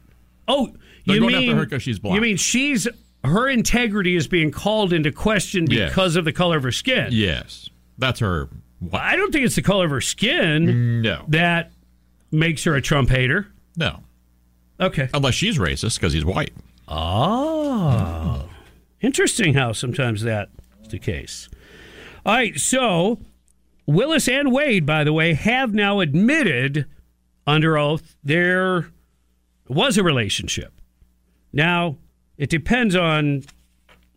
Oh, 0.49 0.73
They're 1.07 1.17
you 1.17 1.21
going 1.21 1.35
mean 1.35 1.51
after 1.51 1.57
her 1.61 1.67
'cause 1.67 1.83
she's 1.83 1.99
black. 1.99 2.15
You 2.15 2.21
mean 2.23 2.37
she's 2.39 2.89
her 3.25 3.49
integrity 3.49 4.17
is 4.17 4.27
being 4.27 4.51
called 4.51 4.93
into 4.95 5.13
question 5.13 5.67
Yes. 5.71 5.91
because 5.91 6.17
of 6.17 6.25
the 6.25 6.33
color 6.33 6.57
of 6.57 6.63
her 6.63 6.73
skin? 6.73 7.09
Yes. 7.11 7.69
That's 7.99 8.21
her. 8.21 8.49
I 8.95 9.17
don't 9.17 9.31
think 9.31 9.45
it's 9.45 9.57
the 9.57 9.63
color 9.63 9.85
of 9.85 9.91
her 9.91 10.01
skin 10.01 11.03
No. 11.03 11.27
that 11.29 11.73
makes 12.33 12.65
her 12.65 12.75
a 12.75 12.81
Trump 12.81 13.11
hater. 13.11 13.49
No. 13.77 14.03
Okay. 14.81 15.09
Unless 15.13 15.35
she's 15.35 15.59
racist 15.59 15.97
because 15.99 16.13
he's 16.13 16.25
white. 16.25 16.53
Oh. 16.89 18.49
Interesting 19.01 19.55
how 19.55 19.73
sometimes 19.73 20.23
that's 20.23 20.51
the 20.89 20.99
case. 20.99 21.49
All 22.25 22.35
right, 22.35 22.59
so 22.59 23.19
Willis 23.87 24.29
and 24.29 24.53
Wade, 24.53 24.85
by 24.87 25.05
the 25.05 25.13
way, 25.13 25.35
have 25.35 25.73
now 25.73 26.01
admitted 26.01 26.87
under 27.47 27.77
oath 27.79 28.17
there 28.23 28.91
was 29.69 29.97
a 29.97 30.03
relationship. 30.03 30.73
Now, 31.53 31.97
it 32.37 32.51
depends 32.51 32.95
on 32.95 33.45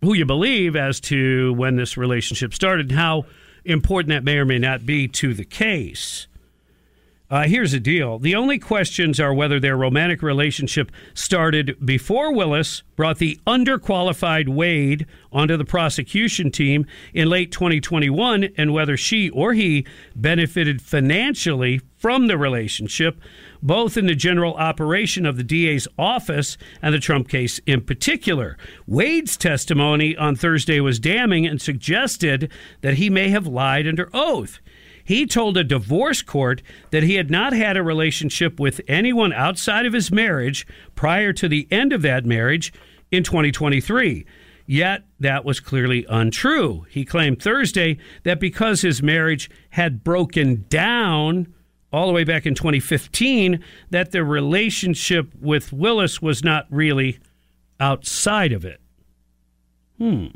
who 0.01 0.13
you 0.13 0.25
believe 0.25 0.75
as 0.75 0.99
to 0.99 1.53
when 1.53 1.75
this 1.75 1.97
relationship 1.97 2.53
started 2.53 2.89
and 2.89 2.99
how 2.99 3.25
important 3.65 4.09
that 4.09 4.23
may 4.23 4.37
or 4.37 4.45
may 4.45 4.59
not 4.59 4.85
be 4.85 5.07
to 5.07 5.33
the 5.33 5.45
case. 5.45 6.27
Uh, 7.33 7.47
here's 7.47 7.71
the 7.71 7.79
deal. 7.79 8.19
The 8.19 8.35
only 8.35 8.59
questions 8.59 9.19
are 9.19 9.33
whether 9.33 9.59
their 9.59 9.75
romantic 9.75 10.21
relationship 10.21 10.91
started 11.15 11.75
before 11.83 12.31
Willis 12.31 12.83
brought 12.95 13.17
the 13.17 13.39
underqualified 13.47 14.49
Wade 14.49 15.07
onto 15.31 15.57
the 15.57 15.65
prosecution 15.65 16.51
team 16.51 16.85
in 17.11 17.31
late 17.31 17.51
2021 17.51 18.49
and 18.55 18.71
whether 18.71 18.95
she 18.95 19.31
or 19.31 19.53
he 19.53 19.83
benefited 20.15 20.79
financially 20.79 21.81
from 21.97 22.27
the 22.27 22.37
relationship, 22.37 23.19
both 23.63 23.97
in 23.97 24.05
the 24.05 24.13
general 24.13 24.53
operation 24.53 25.25
of 25.25 25.35
the 25.35 25.43
DA's 25.43 25.87
office 25.97 26.55
and 26.83 26.93
the 26.93 26.99
Trump 26.99 27.27
case 27.27 27.59
in 27.65 27.81
particular. 27.81 28.59
Wade's 28.85 29.37
testimony 29.37 30.15
on 30.15 30.35
Thursday 30.35 30.79
was 30.79 30.99
damning 30.99 31.47
and 31.47 31.59
suggested 31.59 32.51
that 32.81 32.95
he 32.95 33.09
may 33.09 33.29
have 33.29 33.47
lied 33.47 33.87
under 33.87 34.07
oath. 34.13 34.59
He 35.03 35.25
told 35.25 35.57
a 35.57 35.63
divorce 35.63 36.21
court 36.21 36.61
that 36.91 37.03
he 37.03 37.15
had 37.15 37.29
not 37.29 37.53
had 37.53 37.75
a 37.75 37.83
relationship 37.83 38.59
with 38.59 38.81
anyone 38.87 39.33
outside 39.33 39.85
of 39.85 39.93
his 39.93 40.11
marriage 40.11 40.65
prior 40.95 41.33
to 41.33 41.47
the 41.47 41.67
end 41.69 41.91
of 41.91 42.01
that 42.03 42.25
marriage 42.25 42.73
in 43.11 43.23
2023. 43.23 44.25
Yet 44.65 45.03
that 45.19 45.43
was 45.43 45.59
clearly 45.59 46.05
untrue. 46.09 46.85
He 46.89 47.03
claimed 47.03 47.41
Thursday 47.41 47.97
that 48.23 48.39
because 48.39 48.81
his 48.81 49.03
marriage 49.03 49.49
had 49.71 50.03
broken 50.03 50.65
down 50.69 51.53
all 51.91 52.07
the 52.07 52.13
way 52.13 52.23
back 52.23 52.45
in 52.45 52.55
2015, 52.55 53.63
that 53.91 54.11
the 54.11 54.23
relationship 54.23 55.31
with 55.39 55.71
Willis 55.71 56.21
was 56.21 56.43
not 56.43 56.65
really 56.71 57.19
outside 57.79 58.51
of 58.51 58.65
it. 58.65 58.81
Hmm. 59.99 60.27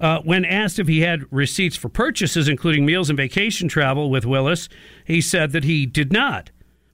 Uh, 0.00 0.20
when 0.20 0.44
asked 0.44 0.78
if 0.78 0.88
he 0.88 1.00
had 1.00 1.24
receipts 1.30 1.76
for 1.76 1.88
purchases, 1.88 2.48
including 2.48 2.84
meals 2.84 3.08
and 3.10 3.16
vacation 3.16 3.68
travel 3.68 4.10
with 4.10 4.26
Willis, 4.26 4.68
he 5.04 5.20
said 5.20 5.52
that 5.52 5.64
he 5.64 5.86
did 5.86 6.12
not. 6.12 6.50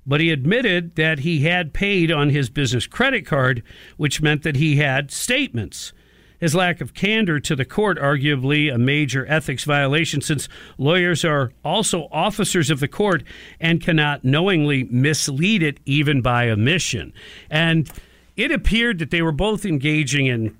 But 0.06 0.20
he 0.20 0.30
admitted 0.30 0.96
that 0.96 1.20
he 1.20 1.40
had 1.42 1.72
paid 1.74 2.10
on 2.10 2.30
his 2.30 2.50
business 2.50 2.86
credit 2.86 3.26
card, 3.26 3.62
which 3.96 4.22
meant 4.22 4.42
that 4.42 4.56
he 4.56 4.76
had 4.76 5.10
statements. 5.10 5.92
his 6.40 6.54
lack 6.54 6.80
of 6.80 6.94
candor 6.94 7.38
to 7.38 7.54
the 7.54 7.64
court, 7.64 7.98
arguably 7.98 8.74
a 8.74 8.78
major 8.78 9.26
ethics 9.28 9.64
violation, 9.64 10.20
since 10.22 10.48
lawyers 10.78 11.24
are 11.24 11.52
also 11.62 12.08
officers 12.10 12.70
of 12.70 12.80
the 12.80 12.88
court 12.88 13.22
and 13.60 13.82
cannot 13.82 14.24
knowingly 14.24 14.84
mislead 14.84 15.62
it, 15.62 15.78
even 15.84 16.22
by 16.22 16.48
omission. 16.48 17.12
And 17.50 17.90
it 18.36 18.50
appeared 18.50 18.98
that 18.98 19.10
they 19.10 19.22
were 19.22 19.32
both 19.32 19.66
engaging 19.66 20.26
in 20.26 20.56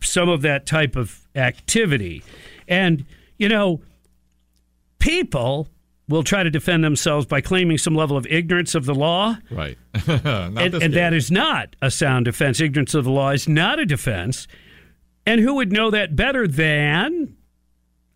some 0.00 0.28
of 0.28 0.42
that 0.42 0.66
type 0.66 0.96
of 0.96 1.26
activity. 1.34 2.22
And, 2.68 3.04
you 3.38 3.48
know, 3.48 3.80
people 4.98 5.68
will 6.08 6.22
try 6.22 6.42
to 6.42 6.50
defend 6.50 6.84
themselves 6.84 7.26
by 7.26 7.40
claiming 7.40 7.78
some 7.78 7.94
level 7.94 8.16
of 8.16 8.26
ignorance 8.26 8.74
of 8.74 8.84
the 8.84 8.94
law. 8.94 9.36
Right. 9.50 9.78
and, 10.06 10.58
and 10.74 10.94
that 10.94 11.12
is 11.12 11.30
not 11.30 11.74
a 11.80 11.90
sound 11.90 12.26
defense. 12.26 12.60
Ignorance 12.60 12.94
of 12.94 13.04
the 13.04 13.10
law 13.10 13.30
is 13.30 13.48
not 13.48 13.78
a 13.78 13.86
defense. 13.86 14.46
And 15.26 15.40
who 15.40 15.54
would 15.54 15.72
know 15.72 15.90
that 15.90 16.16
better 16.16 16.46
than 16.46 17.36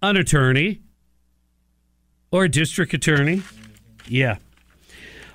an 0.02 0.16
attorney 0.16 0.80
or 2.30 2.44
a 2.44 2.48
district 2.48 2.92
attorney? 2.92 3.42
Yeah. 4.08 4.36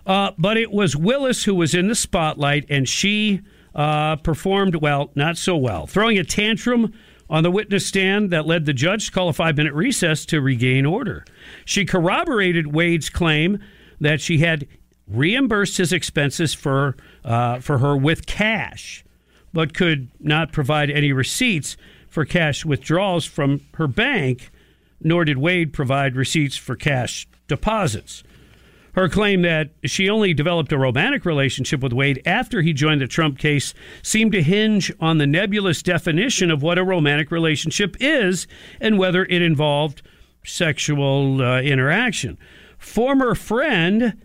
Uh, 0.05 0.31
but 0.37 0.57
it 0.57 0.71
was 0.71 0.95
Willis 0.95 1.43
who 1.43 1.55
was 1.55 1.73
in 1.73 1.87
the 1.87 1.95
spotlight, 1.95 2.65
and 2.69 2.87
she 2.87 3.41
uh, 3.75 4.17
performed 4.17 4.75
well, 4.75 5.11
not 5.15 5.37
so 5.37 5.55
well, 5.55 5.87
throwing 5.87 6.17
a 6.17 6.23
tantrum 6.23 6.93
on 7.29 7.43
the 7.43 7.51
witness 7.51 7.85
stand 7.85 8.29
that 8.31 8.45
led 8.45 8.65
the 8.65 8.73
judge 8.73 9.05
to 9.07 9.11
call 9.11 9.29
a 9.29 9.33
five 9.33 9.55
minute 9.55 9.73
recess 9.73 10.25
to 10.25 10.41
regain 10.41 10.85
order. 10.85 11.23
She 11.63 11.85
corroborated 11.85 12.67
Wade's 12.67 13.09
claim 13.09 13.59
that 14.01 14.19
she 14.19 14.39
had 14.39 14.67
reimbursed 15.07 15.77
his 15.77 15.93
expenses 15.93 16.53
for, 16.53 16.95
uh, 17.23 17.59
for 17.59 17.77
her 17.77 17.95
with 17.95 18.25
cash, 18.25 19.05
but 19.53 19.73
could 19.73 20.09
not 20.19 20.51
provide 20.51 20.89
any 20.89 21.13
receipts 21.13 21.77
for 22.09 22.25
cash 22.25 22.65
withdrawals 22.65 23.25
from 23.25 23.61
her 23.75 23.87
bank, 23.87 24.51
nor 25.01 25.23
did 25.23 25.37
Wade 25.37 25.71
provide 25.71 26.15
receipts 26.15 26.57
for 26.57 26.75
cash 26.75 27.27
deposits. 27.47 28.23
Her 28.93 29.07
claim 29.07 29.41
that 29.43 29.69
she 29.85 30.09
only 30.09 30.33
developed 30.33 30.71
a 30.71 30.77
romantic 30.77 31.23
relationship 31.23 31.81
with 31.81 31.93
Wade 31.93 32.21
after 32.25 32.61
he 32.61 32.73
joined 32.73 33.01
the 33.01 33.07
Trump 33.07 33.39
case 33.39 33.73
seemed 34.03 34.33
to 34.33 34.43
hinge 34.43 34.91
on 34.99 35.17
the 35.17 35.27
nebulous 35.27 35.81
definition 35.81 36.51
of 36.51 36.61
what 36.61 36.77
a 36.77 36.83
romantic 36.83 37.31
relationship 37.31 37.95
is 37.99 38.47
and 38.81 38.99
whether 38.99 39.23
it 39.25 39.41
involved 39.41 40.01
sexual 40.43 41.41
uh, 41.41 41.61
interaction. 41.61 42.37
Former 42.77 43.35
friend 43.35 44.21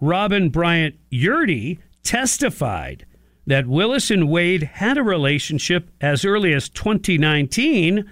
Robin 0.00 0.48
Bryant 0.48 0.96
Yurdy 1.12 1.78
testified 2.02 3.06
that 3.46 3.66
Willis 3.66 4.10
and 4.10 4.28
Wade 4.28 4.62
had 4.62 4.96
a 4.96 5.02
relationship 5.02 5.90
as 6.00 6.24
early 6.24 6.52
as 6.54 6.68
2019. 6.68 8.10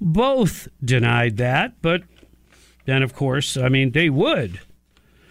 Both 0.00 0.68
denied 0.84 1.36
that, 1.36 1.80
but 1.82 2.02
then, 2.86 3.02
of 3.02 3.14
course, 3.14 3.56
I 3.56 3.68
mean, 3.68 3.92
they 3.92 4.10
would. 4.10 4.60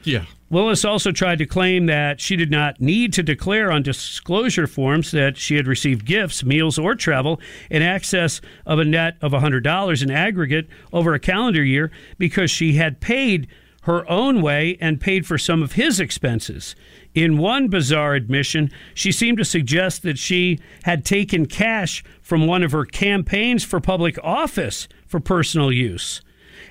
Yeah. 0.04 0.26
Willis 0.50 0.84
also 0.84 1.14
tried 1.14 1.38
to 1.38 1.46
claim 1.46 1.86
that 1.86 2.20
she 2.20 2.36
did 2.36 2.52
not 2.52 2.82
need 2.82 3.14
to 3.14 3.24
declare 3.24 3.72
on 3.72 3.84
disclosure 3.84 4.68
forms 4.68 5.12
that 5.12 5.38
she 5.38 5.56
had 5.56 5.66
received 5.66 6.06
gifts, 6.06 6.44
meals, 6.44 6.78
or 6.78 6.94
travel 6.94 7.40
in 7.70 7.82
excess 7.82 8.42
of 8.66 8.78
a 8.78 8.84
net 8.84 9.16
of 9.22 9.32
$100 9.32 10.04
in 10.04 10.12
aggregate 10.12 10.68
over 10.92 11.14
a 11.14 11.20
calendar 11.20 11.64
year 11.64 11.90
because 12.18 12.52
she 12.52 12.74
had 12.74 13.00
paid 13.00 13.48
her 13.84 14.08
own 14.10 14.42
way 14.42 14.78
and 14.82 15.00
paid 15.00 15.26
for 15.26 15.38
some 15.38 15.64
of 15.64 15.74
his 15.74 16.02
expenses. 16.02 16.76
In 17.16 17.38
one 17.38 17.70
bizarre 17.70 18.14
admission, 18.14 18.72
she 18.94 19.12
seemed 19.12 19.38
to 19.38 19.46
suggest 19.46 20.04
that 20.04 20.20
she 20.20 20.60
had 20.84 21.06
taken 21.06 21.46
cash 21.46 22.04
from 22.22 22.46
one 22.46 22.62
of 22.62 22.74
her 22.74 22.86
campaigns 22.86 23.64
for 23.64 23.80
public 23.80 24.20
office 24.22 24.90
for 25.08 25.22
personal 25.22 25.72
use 25.72 26.22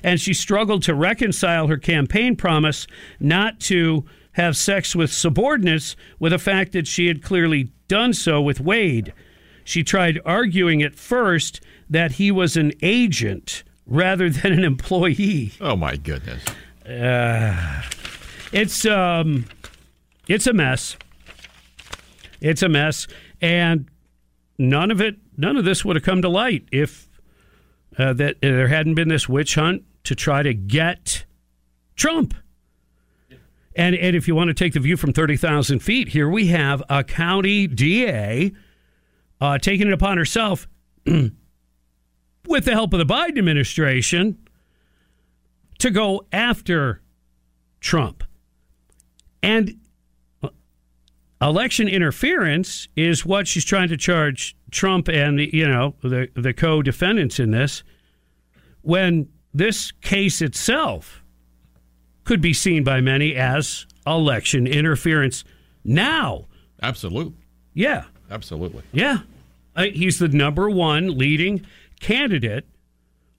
and 0.02 0.20
she 0.20 0.34
struggled 0.34 0.82
to 0.84 0.94
reconcile 0.94 1.66
her 1.66 1.76
campaign 1.76 2.36
promise 2.36 2.86
not 3.18 3.60
to 3.60 4.04
have 4.32 4.56
sex 4.56 4.94
with 4.94 5.12
subordinates 5.12 5.96
with 6.18 6.32
the 6.32 6.38
fact 6.38 6.72
that 6.72 6.86
she 6.86 7.08
had 7.08 7.22
clearly 7.22 7.70
done 7.88 8.12
so 8.12 8.40
with 8.40 8.60
Wade. 8.60 9.12
She 9.64 9.82
tried 9.82 10.20
arguing 10.24 10.82
at 10.82 10.94
first 10.94 11.60
that 11.88 12.12
he 12.12 12.30
was 12.30 12.56
an 12.56 12.72
agent 12.82 13.64
rather 13.86 14.30
than 14.30 14.52
an 14.52 14.64
employee. 14.64 15.52
Oh 15.60 15.76
my 15.76 15.96
goodness. 15.96 16.44
Uh, 16.86 17.82
it's 18.52 18.84
um 18.86 19.46
it's 20.28 20.46
a 20.46 20.52
mess. 20.52 20.96
It's 22.40 22.62
a 22.62 22.68
mess 22.68 23.06
and 23.40 23.86
none 24.58 24.90
of 24.90 25.00
it 25.00 25.16
none 25.36 25.56
of 25.56 25.64
this 25.64 25.84
would 25.84 25.96
have 25.96 26.04
come 26.04 26.22
to 26.22 26.28
light 26.28 26.64
if 26.70 27.08
uh, 27.98 28.12
that 28.12 28.36
uh, 28.36 28.36
there 28.40 28.68
hadn't 28.68 28.94
been 28.94 29.08
this 29.08 29.28
witch 29.28 29.56
hunt 29.56 29.82
to 30.04 30.14
try 30.14 30.42
to 30.42 30.54
get 30.54 31.24
Trump. 31.96 32.34
And, 33.76 33.94
and 33.94 34.16
if 34.16 34.26
you 34.26 34.34
want 34.34 34.48
to 34.48 34.54
take 34.54 34.72
the 34.72 34.80
view 34.80 34.96
from 34.96 35.12
30,000 35.12 35.78
feet, 35.80 36.08
here 36.08 36.28
we 36.28 36.48
have 36.48 36.82
a 36.88 37.04
county 37.04 37.66
DA 37.66 38.52
uh, 39.40 39.58
taking 39.58 39.86
it 39.86 39.92
upon 39.92 40.18
herself, 40.18 40.68
with 41.06 42.64
the 42.64 42.72
help 42.72 42.92
of 42.92 42.98
the 42.98 43.06
Biden 43.06 43.38
administration, 43.38 44.38
to 45.78 45.90
go 45.90 46.26
after 46.32 47.00
Trump. 47.80 48.24
And 49.42 49.80
uh, 50.42 50.48
election 51.40 51.88
interference 51.88 52.88
is 52.96 53.24
what 53.24 53.48
she's 53.48 53.64
trying 53.64 53.88
to 53.88 53.96
charge 53.96 54.56
Trump 54.70 55.08
and 55.08 55.38
the, 55.38 55.50
you 55.52 55.66
know 55.66 55.94
the 56.02 56.28
the 56.34 56.52
co-defendants 56.52 57.40
in 57.40 57.50
this 57.50 57.82
when 58.82 59.28
this 59.52 59.90
case 60.00 60.40
itself 60.42 61.22
could 62.24 62.40
be 62.40 62.52
seen 62.52 62.84
by 62.84 63.00
many 63.00 63.34
as 63.34 63.86
election 64.06 64.66
interference 64.66 65.44
now. 65.84 66.46
Absolutely. 66.82 67.34
Yeah. 67.74 68.04
Absolutely. 68.30 68.82
Yeah. 68.92 69.18
He's 69.76 70.18
the 70.18 70.28
number 70.28 70.68
one 70.70 71.16
leading 71.18 71.64
candidate 72.00 72.66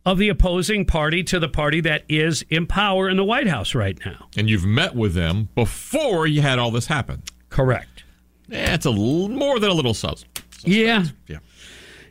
of 0.06 0.18
the 0.18 0.30
opposing 0.30 0.86
party 0.86 1.24
to 1.24 1.40
the 1.40 1.48
party 1.48 1.80
that 1.82 2.04
is 2.10 2.44
in 2.50 2.66
power 2.66 3.08
in 3.10 3.18
the 3.18 3.24
White 3.24 3.48
House 3.48 3.76
right 3.76 3.98
now. 4.06 4.28
And 4.36 4.50
you've 4.50 4.66
met 4.66 4.96
with 4.96 5.14
them 5.14 5.50
before 5.56 6.26
you 6.28 6.42
had 6.42 6.58
all 6.60 6.72
this 6.72 6.88
happen. 6.88 7.22
Correct. 7.50 8.04
That's 8.48 8.86
a 8.86 8.90
l- 8.90 9.30
more 9.30 9.60
than 9.60 9.70
a 9.70 9.74
little 9.74 9.94
sus. 9.94 10.26
Yeah. 10.64 11.06
Yeah. 11.28 11.38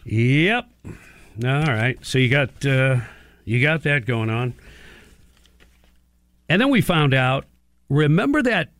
Yep. 0.05 0.69
All 0.87 1.65
right. 1.65 1.99
So 2.03 2.19
you 2.19 2.29
got 2.29 2.65
uh, 2.65 3.01
you 3.45 3.63
got 3.63 3.83
that 3.83 4.07
going 4.07 4.31
on. 4.31 4.55
And 6.49 6.61
then 6.61 6.71
we 6.71 6.81
found 6.81 7.15
out, 7.15 7.47
remember 7.89 8.43
that 8.43 8.73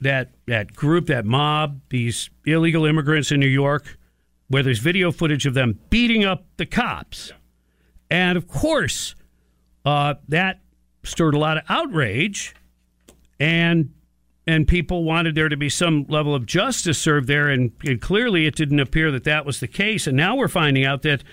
that 0.00 0.32
that 0.46 0.74
group, 0.74 1.06
that 1.06 1.24
mob, 1.24 1.80
these 1.90 2.30
illegal 2.44 2.84
immigrants 2.84 3.30
in 3.30 3.40
New 3.40 3.46
York, 3.46 3.98
where 4.48 4.62
there's 4.62 4.80
video 4.80 5.12
footage 5.12 5.46
of 5.46 5.54
them 5.54 5.78
beating 5.90 6.24
up 6.24 6.44
the 6.56 6.66
cops. 6.66 7.32
And 8.10 8.36
of 8.36 8.46
course, 8.46 9.14
uh, 9.84 10.14
that 10.28 10.60
stirred 11.04 11.34
a 11.34 11.38
lot 11.38 11.56
of 11.56 11.64
outrage 11.68 12.54
and 13.40 13.92
and 14.46 14.66
people 14.66 15.04
wanted 15.04 15.34
there 15.34 15.48
to 15.48 15.56
be 15.56 15.68
some 15.68 16.04
level 16.08 16.34
of 16.34 16.46
justice 16.46 16.98
served 16.98 17.28
there 17.28 17.48
and, 17.48 17.72
and 17.84 18.00
clearly 18.00 18.46
it 18.46 18.56
didn't 18.56 18.80
appear 18.80 19.10
that 19.10 19.24
that 19.24 19.44
was 19.44 19.60
the 19.60 19.66
case 19.66 20.06
and 20.06 20.16
now 20.16 20.36
we're 20.36 20.48
finding 20.48 20.84
out 20.84 21.02
that 21.02 21.24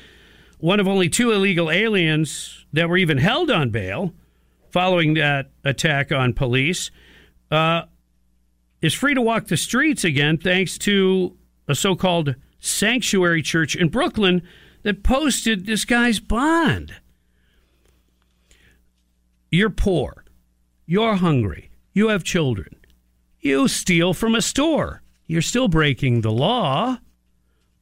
one 0.60 0.80
of 0.80 0.88
only 0.88 1.10
two 1.10 1.32
illegal 1.32 1.72
aliens 1.72 2.66
that 2.72 2.88
were 2.88 2.98
even 2.98 3.18
held 3.18 3.50
on 3.50 3.70
bail 3.70 4.14
following 4.72 5.16
that 5.16 5.50
attack 5.64 6.12
on 6.12 6.34
police 6.34 6.92
uh, 7.50 7.84
is 8.82 8.94
free 8.94 9.14
to 9.14 9.22
walk 9.22 9.48
the 9.48 9.58
streets 9.58 10.04
again 10.04 10.38
thanks 10.38 10.78
to 10.78 11.36
a 11.68 11.74
so 11.74 11.96
called 11.96 12.36
sanctuary 12.60 13.42
church 13.42 13.76
in 13.76 13.90
Brooklyn 13.90 14.42
that 14.84 15.04
posted 15.04 15.66
this 15.66 15.86
guy's 15.86 16.20
bond. 16.20 16.94
You're 19.52 19.70
poor. 19.70 20.24
You're 20.86 21.16
hungry. 21.16 21.70
You 21.94 22.10
have 22.10 22.24
children. 22.24 22.76
You 23.40 23.68
steal 23.68 24.14
from 24.14 24.36
a 24.36 24.42
store. 24.42 25.02
You're 25.26 25.42
still 25.42 25.68
breaking 25.68 26.22
the 26.22 26.32
law. 26.32 27.00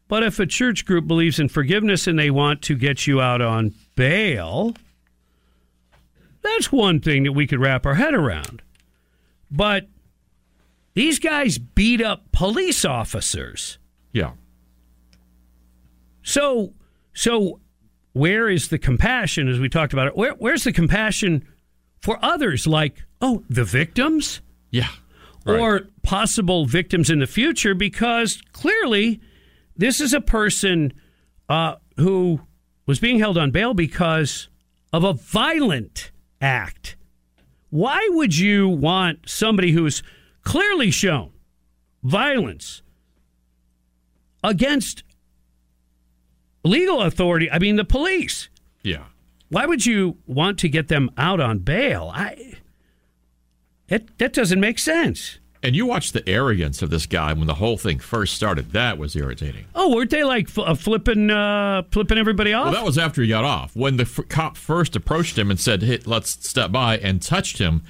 But 0.07 0.23
if 0.23 0.39
a 0.39 0.45
church 0.45 0.85
group 0.85 1.07
believes 1.07 1.39
in 1.39 1.49
forgiveness 1.49 2.07
and 2.07 2.17
they 2.17 2.31
want 2.31 2.61
to 2.63 2.75
get 2.75 3.07
you 3.07 3.19
out 3.19 3.41
on 3.41 3.73
bail, 3.95 4.73
that's 6.41 6.71
one 6.71 6.99
thing 6.99 7.23
that 7.23 7.33
we 7.33 7.45
could 7.47 7.59
wrap 7.59 7.85
our 7.85 7.95
head 7.95 8.13
around. 8.13 8.61
But 9.51 9.87
these 10.93 11.19
guys 11.19 11.57
beat 11.57 12.01
up 12.01 12.31
police 12.31 12.85
officers. 12.85 13.77
Yeah. 14.13 14.31
So, 16.23 16.73
so 17.13 17.59
where 18.13 18.49
is 18.49 18.69
the 18.69 18.79
compassion 18.79 19.47
as 19.47 19.59
we 19.59 19.69
talked 19.69 19.93
about 19.93 20.07
it? 20.07 20.17
Where, 20.17 20.33
where's 20.33 20.63
the 20.63 20.73
compassion 20.73 21.47
for 22.01 22.17
others 22.23 22.65
like, 22.65 23.03
oh, 23.21 23.43
the 23.49 23.63
victims? 23.63 24.41
Yeah. 24.71 24.89
Right. 25.45 25.59
Or 25.59 25.81
possible 26.01 26.65
victims 26.65 27.09
in 27.09 27.19
the 27.19 27.27
future 27.27 27.73
because 27.73 28.41
clearly 28.51 29.21
this 29.77 30.01
is 30.01 30.13
a 30.13 30.21
person 30.21 30.93
uh, 31.49 31.75
who 31.97 32.41
was 32.85 32.99
being 32.99 33.19
held 33.19 33.37
on 33.37 33.51
bail 33.51 33.73
because 33.73 34.49
of 34.91 35.03
a 35.03 35.13
violent 35.13 36.11
act. 36.41 36.95
Why 37.69 38.07
would 38.11 38.37
you 38.37 38.67
want 38.67 39.29
somebody 39.29 39.71
who's 39.71 40.01
clearly 40.43 40.89
shown 40.89 41.31
violence 42.03 42.81
against 44.43 45.03
legal 46.63 47.01
authority? 47.01 47.51
I 47.51 47.59
mean, 47.59 47.75
the 47.75 47.85
police. 47.85 48.49
Yeah. 48.83 49.05
Why 49.49 49.65
would 49.65 49.85
you 49.85 50.17
want 50.25 50.59
to 50.59 50.69
get 50.69 50.87
them 50.87 51.09
out 51.17 51.39
on 51.39 51.59
bail? 51.59 52.11
I 52.13 52.53
that 53.87 54.17
that 54.17 54.33
doesn't 54.33 54.59
make 54.59 54.79
sense. 54.79 55.39
And 55.67 55.75
you 55.75 55.86
watched 55.86 56.13
the 56.13 56.25
arrogance 56.30 56.82
of 56.82 56.89
this 56.91 57.06
guy 57.06 57.34
when 57.34 57.45
the 57.45 57.56
whole 57.56 57.77
thing 57.77 57.99
first 57.99 58.36
started. 58.36 58.71
That 58.71 58.97
was 58.97 59.17
irritating. 59.17 59.65
Oh, 59.75 59.93
weren't 59.93 60.10
they 60.12 60.23
like 60.23 60.47
f- 60.47 60.60
uh, 60.60 60.75
flipping 60.75 61.30
uh, 61.30 61.84
flipping 61.91 62.17
everybody 62.17 62.53
off? 62.53 62.67
Well, 62.67 62.73
that 62.75 62.86
was 62.86 62.97
after 62.97 63.21
he 63.21 63.27
got 63.27 63.43
off. 63.43 63.75
When 63.75 63.97
the 63.97 64.03
f- 64.03 64.30
cop 64.30 64.56
first 64.56 64.95
approached 64.95 65.38
him 65.38 65.51
and 65.51 65.60
said, 65.60 65.84
hey, 65.84 65.99
let's 66.06 66.30
step 66.47 66.71
by, 66.71 66.99
and 66.99 67.21
touched 67.21 67.58
him. 67.58 67.84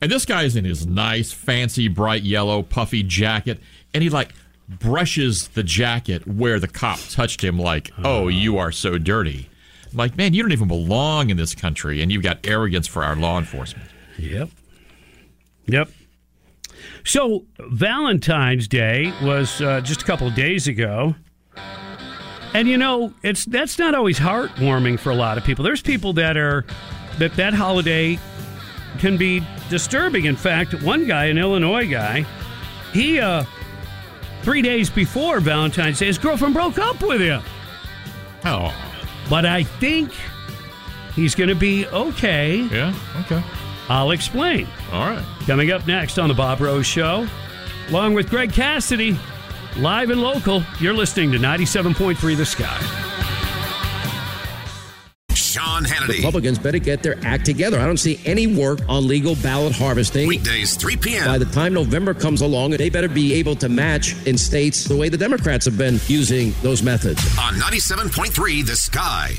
And 0.00 0.08
this 0.12 0.24
guy's 0.24 0.54
in 0.54 0.64
his 0.64 0.86
nice, 0.86 1.32
fancy, 1.32 1.88
bright 1.88 2.22
yellow, 2.22 2.62
puffy 2.62 3.02
jacket. 3.02 3.58
And 3.92 4.04
he, 4.04 4.08
like, 4.08 4.32
brushes 4.68 5.48
the 5.48 5.64
jacket 5.64 6.28
where 6.28 6.60
the 6.60 6.68
cop 6.68 7.00
touched 7.10 7.42
him, 7.42 7.58
like, 7.58 7.90
oh, 8.04 8.28
you 8.28 8.56
are 8.58 8.70
so 8.70 8.98
dirty. 8.98 9.50
I'm 9.90 9.98
like, 9.98 10.16
man, 10.16 10.32
you 10.32 10.44
don't 10.44 10.52
even 10.52 10.68
belong 10.68 11.30
in 11.30 11.36
this 11.36 11.56
country, 11.56 12.02
and 12.02 12.12
you've 12.12 12.22
got 12.22 12.46
arrogance 12.46 12.86
for 12.86 13.02
our 13.02 13.16
law 13.16 13.36
enforcement. 13.36 13.88
Yep. 14.16 14.50
Yep. 15.66 15.88
So 17.06 17.44
Valentine's 17.60 18.66
Day 18.66 19.12
was 19.22 19.62
uh, 19.62 19.80
just 19.80 20.02
a 20.02 20.04
couple 20.04 20.26
of 20.26 20.34
days 20.34 20.66
ago, 20.66 21.14
and 22.52 22.66
you 22.66 22.76
know 22.76 23.14
it's 23.22 23.44
that's 23.44 23.78
not 23.78 23.94
always 23.94 24.18
heartwarming 24.18 24.98
for 24.98 25.10
a 25.10 25.14
lot 25.14 25.38
of 25.38 25.44
people. 25.44 25.64
There's 25.64 25.80
people 25.80 26.12
that 26.14 26.36
are 26.36 26.66
that 27.18 27.32
that 27.36 27.54
holiday 27.54 28.18
can 28.98 29.16
be 29.16 29.40
disturbing. 29.70 30.24
In 30.24 30.34
fact, 30.34 30.82
one 30.82 31.06
guy, 31.06 31.26
an 31.26 31.38
Illinois 31.38 31.88
guy, 31.88 32.26
he 32.92 33.20
uh, 33.20 33.44
three 34.42 34.60
days 34.60 34.90
before 34.90 35.38
Valentine's 35.38 36.00
Day, 36.00 36.06
his 36.06 36.18
girlfriend 36.18 36.54
broke 36.54 36.78
up 36.78 37.00
with 37.02 37.20
him. 37.20 37.40
Oh, 38.44 38.74
but 39.30 39.46
I 39.46 39.62
think 39.62 40.10
he's 41.14 41.36
going 41.36 41.50
to 41.50 41.54
be 41.54 41.86
okay. 41.86 42.62
Yeah. 42.62 42.92
Okay. 43.20 43.44
I'll 43.88 44.10
explain. 44.10 44.66
All 44.92 45.08
right. 45.08 45.24
Coming 45.46 45.70
up 45.70 45.86
next 45.86 46.18
on 46.18 46.28
The 46.28 46.34
Bob 46.34 46.60
Rose 46.60 46.86
Show, 46.86 47.26
along 47.88 48.14
with 48.14 48.28
Greg 48.30 48.52
Cassidy, 48.52 49.16
live 49.76 50.10
and 50.10 50.20
local, 50.20 50.62
you're 50.80 50.94
listening 50.94 51.32
to 51.32 51.38
97.3 51.38 52.36
The 52.36 52.46
Sky. 52.46 53.02
Sean 55.34 55.84
Hannity. 55.84 56.18
Republicans 56.18 56.58
better 56.58 56.78
get 56.78 57.02
their 57.02 57.16
act 57.22 57.46
together. 57.46 57.80
I 57.80 57.86
don't 57.86 57.96
see 57.96 58.20
any 58.26 58.46
work 58.46 58.80
on 58.88 59.06
legal 59.06 59.34
ballot 59.36 59.74
harvesting. 59.74 60.28
Weekdays, 60.28 60.76
3 60.76 60.96
p.m. 60.96 61.24
By 61.24 61.38
the 61.38 61.46
time 61.46 61.72
November 61.72 62.12
comes 62.12 62.42
along, 62.42 62.72
they 62.72 62.90
better 62.90 63.08
be 63.08 63.32
able 63.34 63.56
to 63.56 63.68
match 63.68 64.14
in 64.26 64.36
states 64.36 64.84
the 64.84 64.96
way 64.96 65.08
the 65.08 65.16
Democrats 65.16 65.64
have 65.64 65.78
been 65.78 65.98
using 66.08 66.52
those 66.62 66.82
methods. 66.82 67.22
On 67.38 67.54
97.3 67.54 68.66
The 68.66 68.76
Sky. 68.76 69.36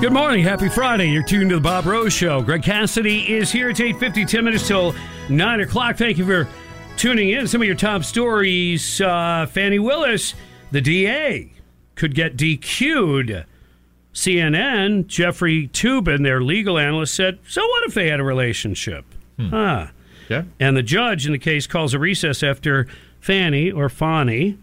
Good 0.00 0.12
morning. 0.12 0.44
Happy 0.44 0.68
Friday. 0.68 1.10
You're 1.10 1.24
tuned 1.24 1.50
to 1.50 1.56
the 1.56 1.60
Bob 1.60 1.84
Rose 1.84 2.12
Show. 2.12 2.40
Greg 2.40 2.62
Cassidy 2.62 3.34
is 3.34 3.50
here. 3.50 3.68
It's 3.70 3.80
8.50, 3.80 4.28
10 4.28 4.44
minutes 4.44 4.68
till 4.68 4.94
9 5.28 5.60
o'clock. 5.60 5.96
Thank 5.96 6.18
you 6.18 6.24
for 6.24 6.46
tuning 6.96 7.30
in. 7.30 7.48
Some 7.48 7.62
of 7.62 7.66
your 7.66 7.74
top 7.74 8.04
stories. 8.04 9.00
Uh, 9.00 9.46
Fani 9.50 9.80
Willis, 9.80 10.34
the 10.70 10.80
DA, 10.80 11.50
could 11.96 12.14
get 12.14 12.36
DQ'd. 12.36 13.44
CNN, 14.14 15.08
Jeffrey 15.08 15.66
Toobin, 15.68 16.22
their 16.22 16.42
legal 16.42 16.78
analyst, 16.78 17.14
said, 17.14 17.40
so 17.48 17.66
what 17.66 17.82
if 17.82 17.94
they 17.94 18.08
had 18.08 18.20
a 18.20 18.24
relationship? 18.24 19.04
Hmm. 19.36 19.48
Huh. 19.48 19.86
Yeah. 20.28 20.44
And 20.60 20.76
the 20.76 20.82
judge 20.84 21.26
in 21.26 21.32
the 21.32 21.38
case 21.38 21.66
calls 21.66 21.92
a 21.92 21.98
recess 21.98 22.44
after 22.44 22.86
Fannie 23.20 23.72
or 23.72 23.88
Fani 23.88 24.58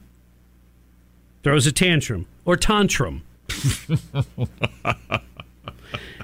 throws 1.43 1.67
a 1.67 1.73
tantrum 1.73 2.25
or 2.45 2.55
tantrum. 2.55 3.23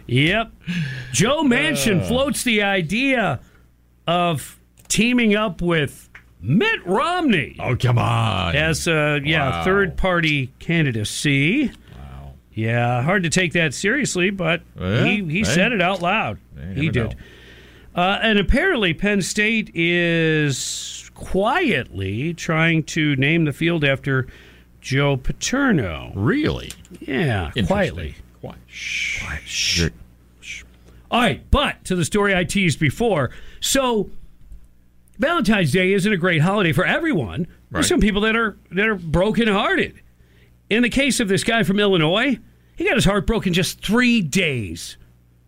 yep. 0.08 0.52
Joe 1.12 1.44
Manchin 1.46 2.02
Uh. 2.02 2.08
floats 2.08 2.44
the 2.44 2.62
idea 2.64 3.40
of 4.08 4.60
teaming 4.88 5.36
up 5.36 5.62
with 5.62 6.10
Mitt 6.42 6.86
Romney. 6.86 7.56
Oh, 7.60 7.76
come 7.76 7.98
on. 7.98 8.56
As 8.56 8.88
a 8.88 9.20
yeah, 9.24 9.50
Wow. 9.50 9.64
third 9.64 9.96
party 9.98 10.52
candidacy. 10.60 11.68
Wow. 11.96 12.34
Yeah, 12.54 13.02
hard 13.04 13.24
to 13.24 13.30
take 13.30 13.54
that 13.54 13.74
seriously, 13.74 14.30
but 14.32 14.62
Yeah, 14.80 15.04
he, 15.06 15.24
he 15.26 15.44
said 15.44 15.72
it 15.72 15.82
out 15.82 16.02
loud. 16.02 16.40
he 16.76 16.90
did. 16.90 17.16
Uh, 17.94 18.20
and 18.24 18.40
apparently, 18.40 18.94
Penn 18.94 19.22
State 19.22 19.70
is 19.76 21.12
quietly 21.14 22.34
trying 22.34 22.84
to 22.84 23.16
name 23.18 23.44
the 23.46 23.52
field 23.54 23.84
after 23.84 24.28
Joe 24.80 25.18
Paterno. 25.18 26.12
Really? 26.16 26.72
Yeah, 27.02 27.52
quietly. 27.68 28.16
Quiet. 28.42 28.58
Shh. 28.68 29.24
Quiet. 29.24 29.42
Shh. 29.46 29.90
Shh. 30.42 30.64
All 31.10 31.22
right, 31.22 31.44
but 31.52 31.84
to 31.86 31.96
the 31.96 32.06
story 32.06 32.36
I 32.36 32.44
teased 32.44 32.80
before. 32.80 33.32
So, 33.60 34.10
Valentine's 35.20 35.72
Day 35.72 35.94
isn't 35.94 36.12
a 36.12 36.18
great 36.18 36.42
holiday 36.42 36.72
for 36.74 36.86
everyone. 36.86 37.48
There's 37.70 37.84
Right. 37.84 37.86
some 37.86 38.00
people 38.02 38.22
that 38.22 38.36
are 38.36 38.58
that 38.72 38.88
are 38.88 38.96
brokenhearted. 38.96 40.02
In 40.70 40.84
the 40.84 40.90
case 40.90 41.20
of 41.20 41.28
this 41.28 41.44
guy 41.44 41.64
from 41.64 41.80
Illinois, 41.80 42.40
he 42.76 42.86
got 42.86 42.96
his 42.96 43.06
heart 43.06 43.28
broken 43.28 43.54
just 43.54 43.82
three 43.86 44.22
days 44.22 44.98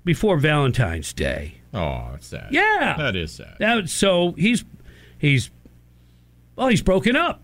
before 0.05 0.37
Valentine's 0.37 1.13
Day. 1.13 1.55
Oh, 1.73 2.09
that's 2.11 2.27
sad. 2.27 2.49
Yeah. 2.51 2.95
That 2.97 3.15
is 3.15 3.31
sad. 3.31 3.55
That, 3.59 3.89
so 3.89 4.33
he's 4.33 4.63
he's 5.17 5.49
well, 6.55 6.67
he's 6.67 6.81
broken 6.83 7.15
up 7.15 7.41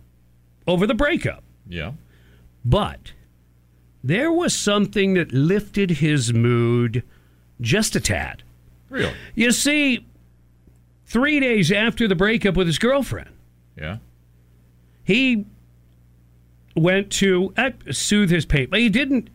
over 0.67 0.85
the 0.85 0.93
breakup. 0.93 1.43
Yeah. 1.67 1.93
But 2.63 3.13
there 4.03 4.31
was 4.31 4.53
something 4.55 5.13
that 5.15 5.31
lifted 5.31 5.89
his 5.91 6.33
mood 6.33 7.03
just 7.61 7.95
a 7.95 7.99
tad. 7.99 8.43
Really? 8.89 9.13
You 9.35 9.51
see, 9.51 10.05
three 11.05 11.39
days 11.39 11.71
after 11.71 12.07
the 12.07 12.15
breakup 12.15 12.55
with 12.55 12.67
his 12.67 12.79
girlfriend, 12.79 13.29
Yeah. 13.77 13.97
he 15.03 15.45
went 16.75 17.11
to 17.13 17.53
uh, 17.57 17.71
soothe 17.91 18.29
his 18.29 18.45
pain. 18.45 18.67
But 18.69 18.79
he 18.79 18.89
didn't. 18.89 19.29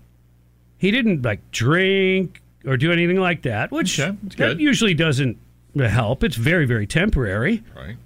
He 0.78 0.90
didn't 0.90 1.22
like 1.22 1.50
drink 1.50 2.42
or 2.66 2.76
do 2.76 2.90
anything 2.92 3.18
like 3.18 3.42
that, 3.42 3.70
which 3.70 4.00
Okay, 4.00 4.16
that 4.38 4.58
usually 4.60 4.94
doesn't 4.94 5.38
help. 5.76 6.24
It's 6.24 6.36
very, 6.36 6.66
very 6.66 6.86
temporary. 6.86 7.62
Right. 7.76 7.96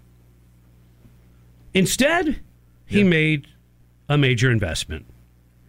Instead, 1.74 2.40
he 2.86 3.04
made 3.04 3.46
a 4.08 4.16
major 4.18 4.50
investment. 4.50 5.04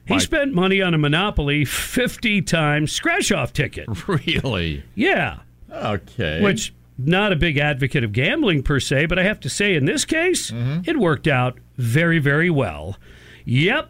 He 0.09 0.19
spent 0.19 0.53
money 0.53 0.81
on 0.81 0.93
a 0.93 0.97
Monopoly 0.97 1.65
50 1.65 2.41
times 2.43 2.91
scratch 2.91 3.31
off 3.31 3.53
ticket. 3.53 3.87
Really? 4.07 4.83
Yeah. 4.95 5.39
Okay. 5.71 6.41
Which, 6.41 6.73
not 6.97 7.31
a 7.31 7.35
big 7.35 7.57
advocate 7.57 8.03
of 8.03 8.11
gambling 8.11 8.63
per 8.63 8.79
se, 8.79 9.05
but 9.05 9.17
I 9.19 9.23
have 9.23 9.39
to 9.41 9.49
say 9.49 9.75
in 9.75 9.85
this 9.85 10.03
case, 10.05 10.51
it 10.53 10.97
worked 10.99 11.27
out 11.27 11.57
very, 11.77 12.19
very 12.19 12.49
well. 12.49 12.97
Yep. 13.45 13.89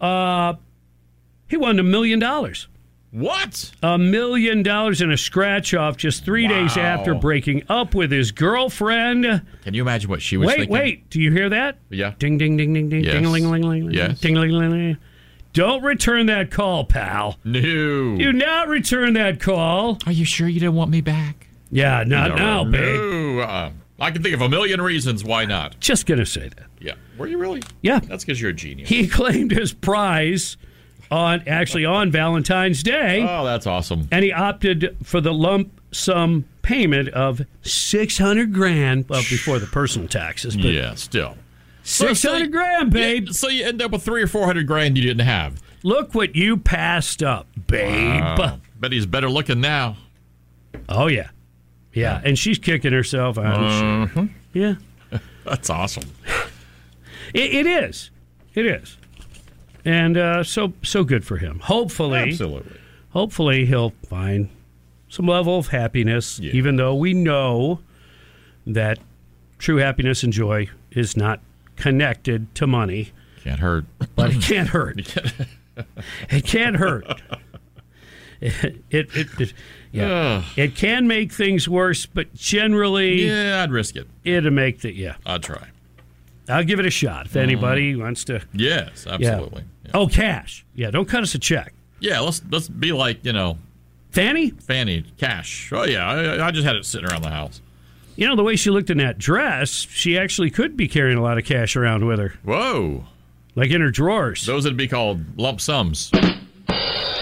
Uh, 0.00 0.54
he 1.48 1.56
won 1.56 1.78
a 1.78 1.82
million 1.82 2.18
dollars. 2.18 2.68
What? 3.12 3.72
A 3.82 3.98
million 3.98 4.62
dollars 4.62 5.02
in 5.02 5.10
a 5.10 5.16
scratch 5.16 5.74
off 5.74 5.96
just 5.96 6.24
three 6.24 6.46
days 6.46 6.76
Wow. 6.76 6.82
after 6.84 7.12
breaking 7.14 7.64
up 7.68 7.92
with 7.94 8.12
his 8.12 8.30
girlfriend. 8.30 9.24
Can 9.64 9.74
you 9.74 9.82
imagine 9.82 10.08
what 10.08 10.22
she 10.22 10.36
was 10.36 10.46
Wait, 10.46 10.56
thinking? 10.58 10.72
wait. 10.72 11.10
Do 11.10 11.20
you 11.20 11.32
hear 11.32 11.48
that? 11.48 11.78
Yeah. 11.90 12.14
Ding, 12.20 12.38
ding, 12.38 12.56
ding, 12.56 12.72
ding, 12.72 12.88
ding, 12.88 13.02
Yes. 13.04 13.14
ding, 13.14 13.26
ling, 13.28 13.50
ling, 13.50 13.62
ling, 13.62 13.90
Yes. 13.90 14.20
ding, 14.20 14.36
ling, 14.36 14.52
ling, 14.52 14.70
ling. 14.70 14.96
Don't 15.52 15.82
return 15.82 16.26
that 16.26 16.50
call, 16.50 16.84
pal. 16.84 17.36
No. 17.44 17.60
Do 17.60 18.32
not 18.32 18.68
return 18.68 19.14
that 19.14 19.40
call. 19.40 19.98
Are 20.06 20.12
you 20.12 20.24
sure 20.24 20.48
you 20.48 20.60
don't 20.60 20.74
want 20.76 20.90
me 20.90 21.00
back? 21.00 21.48
Yeah, 21.70 22.04
not 22.06 22.36
now, 22.36 22.62
no. 22.64 22.70
babe. 22.70 23.48
Uh, 23.48 23.70
I 24.00 24.10
can 24.10 24.22
think 24.22 24.34
of 24.34 24.40
a 24.42 24.48
million 24.48 24.80
reasons 24.80 25.24
why 25.24 25.44
not. 25.44 25.78
Just 25.80 26.06
gonna 26.06 26.26
say 26.26 26.48
that. 26.48 26.66
Yeah. 26.80 26.94
Were 27.18 27.26
you 27.26 27.38
really? 27.38 27.62
Yeah. 27.82 27.98
That's 28.00 28.24
because 28.24 28.40
you're 28.40 28.50
a 28.50 28.54
genius. 28.54 28.88
He 28.88 29.06
claimed 29.08 29.50
his 29.50 29.72
prize 29.72 30.56
on 31.10 31.42
actually 31.48 31.84
on 31.84 32.10
Valentine's 32.12 32.82
Day, 32.84 33.26
oh, 33.28 33.44
that's 33.44 33.66
awesome. 33.66 34.06
and 34.12 34.24
he 34.24 34.32
opted 34.32 34.96
for 35.02 35.20
the 35.20 35.34
lump 35.34 35.80
sum 35.92 36.44
payment 36.62 37.08
of 37.08 37.42
six 37.62 38.16
hundred 38.16 38.54
grand. 38.54 39.08
Well, 39.08 39.20
before 39.22 39.58
the 39.58 39.66
personal 39.66 40.06
taxes, 40.06 40.54
but 40.56 40.66
Yeah, 40.66 40.94
still. 40.94 41.36
Six 41.82 42.20
So- 42.20 42.32
hundred 42.32 42.52
grand, 42.52 42.90
babe. 42.92 43.26
Yeah, 43.26 43.32
so 43.32 43.48
you 43.48 43.64
end 43.64 43.80
up 43.82 43.90
with 43.92 44.02
three 44.02 44.22
or 44.22 44.26
four 44.26 44.46
hundred 44.46 44.66
grand 44.66 44.96
you 44.96 45.04
didn't 45.04 45.26
have. 45.26 45.60
Look 45.82 46.14
what 46.14 46.36
you 46.36 46.56
passed 46.58 47.22
up, 47.22 47.46
babe. 47.66 48.20
Wow. 48.20 48.60
Bet 48.78 48.92
he's 48.92 49.06
better 49.06 49.28
looking 49.30 49.60
now. 49.60 49.96
Oh 50.88 51.06
yeah, 51.06 51.30
yeah, 51.92 52.20
and 52.24 52.38
she's 52.38 52.58
kicking 52.58 52.92
herself 52.92 53.38
out. 53.38 53.60
Uh-huh. 53.62 54.26
Yeah, 54.52 54.74
That's 55.44 55.70
awesome. 55.70 56.04
It, 57.34 57.54
it 57.54 57.66
is. 57.66 58.10
It 58.54 58.66
is. 58.66 58.96
And 59.84 60.16
uh, 60.16 60.44
so 60.44 60.72
so 60.82 61.04
good 61.04 61.24
for 61.24 61.36
him. 61.38 61.60
Hopefully, 61.60 62.18
Absolutely. 62.18 62.76
hopefully 63.10 63.64
he'll 63.66 63.94
find 64.08 64.48
some 65.08 65.26
level 65.26 65.58
of 65.58 65.68
happiness, 65.68 66.38
Yeah. 66.38 66.52
even 66.52 66.76
though 66.76 66.94
we 66.94 67.14
know 67.14 67.80
that 68.66 68.98
true 69.58 69.76
happiness 69.76 70.22
and 70.22 70.32
joy 70.32 70.68
is 70.90 71.16
not 71.16 71.40
connected 71.80 72.54
to 72.56 72.66
money, 72.66 73.12
Can't 73.42 73.60
hurt. 73.60 73.84
but 74.14 74.30
it 74.30 74.42
can't 74.42 74.68
hurt. 74.68 74.98
it 76.30 76.44
can't 76.44 76.76
hurt. 76.76 77.04
It, 78.42 78.74
it, 78.90 79.28
it, 79.38 79.52
yeah, 79.92 80.42
it 80.56 80.74
can 80.74 81.06
make 81.06 81.30
things 81.30 81.68
worse, 81.68 82.06
but 82.06 82.32
generally, 82.32 83.26
Yeah, 83.26 83.62
I'd 83.62 83.70
risk 83.70 83.96
it. 83.96 84.08
it'll 84.24 84.50
make 84.50 84.80
the 84.80 84.94
yeah. 84.94 85.16
I'd 85.26 85.42
try. 85.42 85.68
I'll 86.48 86.64
give 86.64 86.80
it 86.80 86.86
a 86.86 86.90
shot 86.90 87.26
if 87.26 87.34
mm. 87.34 87.42
anybody 87.42 87.94
wants 87.96 88.24
to. 88.24 88.40
Yes, 88.54 89.04
Yeah. 89.06 89.12
absolutely. 89.12 89.64
Yeah. 89.84 89.90
Oh, 89.92 90.06
cash. 90.06 90.64
Yeah, 90.74 90.90
don't 90.90 91.06
cut 91.06 91.22
us 91.22 91.34
a 91.34 91.38
check. 91.38 91.74
Yeah, 91.98 92.20
let's 92.20 92.40
let's 92.50 92.66
be 92.66 92.92
like 92.92 93.22
you 93.26 93.34
know 93.34 93.58
Fanny, 94.10 94.50
Fanny 94.50 95.04
cash. 95.18 95.70
Oh 95.70 95.84
yeah, 95.84 96.08
I, 96.08 96.46
I 96.46 96.50
just 96.50 96.66
had 96.66 96.76
it 96.76 96.86
sitting 96.86 97.08
around 97.10 97.22
the 97.22 97.30
house. 97.30 97.60
You 98.20 98.28
know 98.28 98.36
the 98.36 98.44
way 98.44 98.54
she 98.54 98.70
looked 98.70 98.90
in 98.90 98.98
that 98.98 99.18
dress, 99.18 99.70
she 99.90 100.16
actually 100.18 100.50
could 100.50 100.76
be 100.76 100.86
carrying 100.86 101.18
a 101.18 101.22
lot 101.22 101.38
of 101.38 101.44
cash 101.44 101.74
around 101.74 102.06
with 102.06 102.18
her, 102.18 102.34
Whoa, 102.44 103.04
like 103.56 103.70
in 103.70 103.80
her 103.80 103.90
drawers. 103.90 104.46
those 104.46 104.64
would 104.64 104.76
be 104.76 104.86
called 104.86 105.38
lump 105.38 105.60
sums. 105.60 106.10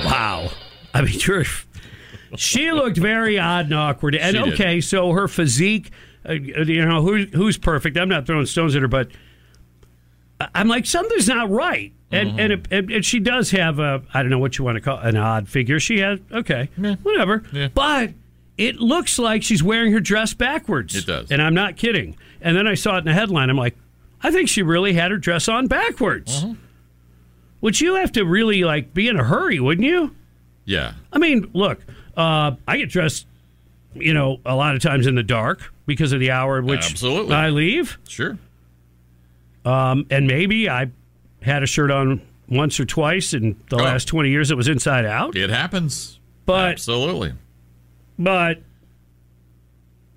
Wow. 0.04 0.50
I 0.94 1.02
mean, 1.02 1.18
you're, 1.26 1.44
she 2.36 2.70
looked 2.72 2.96
very 2.96 3.38
odd 3.38 3.66
and 3.66 3.74
awkward. 3.74 4.14
And 4.14 4.36
She 4.36 4.42
did. 4.42 4.54
okay, 4.54 4.80
so 4.80 5.12
her 5.12 5.28
physique, 5.28 5.90
uh, 6.28 6.32
you 6.32 6.84
know, 6.84 7.02
who, 7.02 7.24
who's 7.26 7.58
perfect? 7.58 7.96
I'm 7.96 8.08
not 8.08 8.26
throwing 8.26 8.46
stones 8.46 8.74
at 8.76 8.82
her, 8.82 8.88
but 8.88 9.10
I'm 10.54 10.68
like, 10.68 10.86
something's 10.86 11.28
not 11.28 11.50
right. 11.50 11.92
And, 12.10 12.30
Mm-hmm. 12.30 12.38
and, 12.40 12.52
it, 12.52 12.68
and, 12.70 12.90
and 12.90 13.04
she 13.04 13.20
does 13.20 13.50
have 13.50 13.78
a, 13.78 14.02
I 14.14 14.22
don't 14.22 14.30
know 14.30 14.38
what 14.38 14.56
you 14.56 14.64
want 14.64 14.76
to 14.76 14.80
call 14.80 14.96
an 14.98 15.16
odd 15.16 15.46
figure. 15.48 15.78
She 15.78 15.98
has, 15.98 16.18
okay, 16.32 16.70
whatever. 17.02 17.42
Yeah. 17.52 17.68
But 17.74 18.12
it 18.58 18.76
looks 18.76 19.18
like 19.18 19.42
she's 19.42 19.62
wearing 19.62 19.92
her 19.92 20.00
dress 20.00 20.34
backwards. 20.34 20.94
It 20.94 21.06
does. 21.06 21.30
And 21.30 21.40
I'm 21.40 21.54
not 21.54 21.76
kidding. 21.76 22.16
And 22.42 22.56
then 22.56 22.66
I 22.66 22.74
saw 22.74 22.96
it 22.96 22.98
in 23.00 23.04
the 23.06 23.14
headline. 23.14 23.48
I'm 23.50 23.56
like, 23.56 23.76
I 24.22 24.30
think 24.30 24.48
she 24.48 24.62
really 24.62 24.92
had 24.92 25.10
her 25.12 25.16
dress 25.16 25.48
on 25.48 25.66
backwards. 25.68 26.42
Mm-hmm. 26.44 26.54
Would 27.60 27.80
you 27.80 27.94
have 27.96 28.12
to 28.12 28.24
really 28.24 28.62
like 28.64 28.92
be 28.94 29.08
in 29.08 29.18
a 29.18 29.24
hurry, 29.24 29.58
wouldn't 29.60 29.86
you? 29.86 30.14
Yeah, 30.64 30.92
I 31.12 31.18
mean, 31.18 31.50
look, 31.54 31.80
uh, 32.16 32.52
I 32.68 32.76
get 32.76 32.90
dressed, 32.90 33.26
you 33.94 34.12
know, 34.12 34.38
a 34.44 34.54
lot 34.54 34.74
of 34.76 34.82
times 34.82 35.06
in 35.06 35.14
the 35.14 35.22
dark 35.22 35.72
because 35.86 36.12
of 36.12 36.20
the 36.20 36.30
hour 36.30 36.58
at 36.58 36.64
which 36.64 36.90
Absolutely. 36.90 37.34
I 37.34 37.48
leave. 37.48 37.98
sure. 38.06 38.36
Um, 39.64 40.06
and 40.10 40.26
maybe 40.26 40.68
I 40.68 40.90
had 41.42 41.62
a 41.62 41.66
shirt 41.66 41.90
on 41.90 42.20
once 42.48 42.78
or 42.78 42.84
twice 42.84 43.34
in 43.34 43.56
the 43.70 43.76
Oh. 43.76 43.82
last 43.84 44.06
20 44.08 44.30
years 44.30 44.48
that 44.50 44.56
was 44.56 44.68
inside 44.68 45.04
out. 45.04 45.36
It 45.36 45.50
happens. 45.50 46.18
But 46.46 46.72
Absolutely. 46.72 47.32
But 48.18 48.62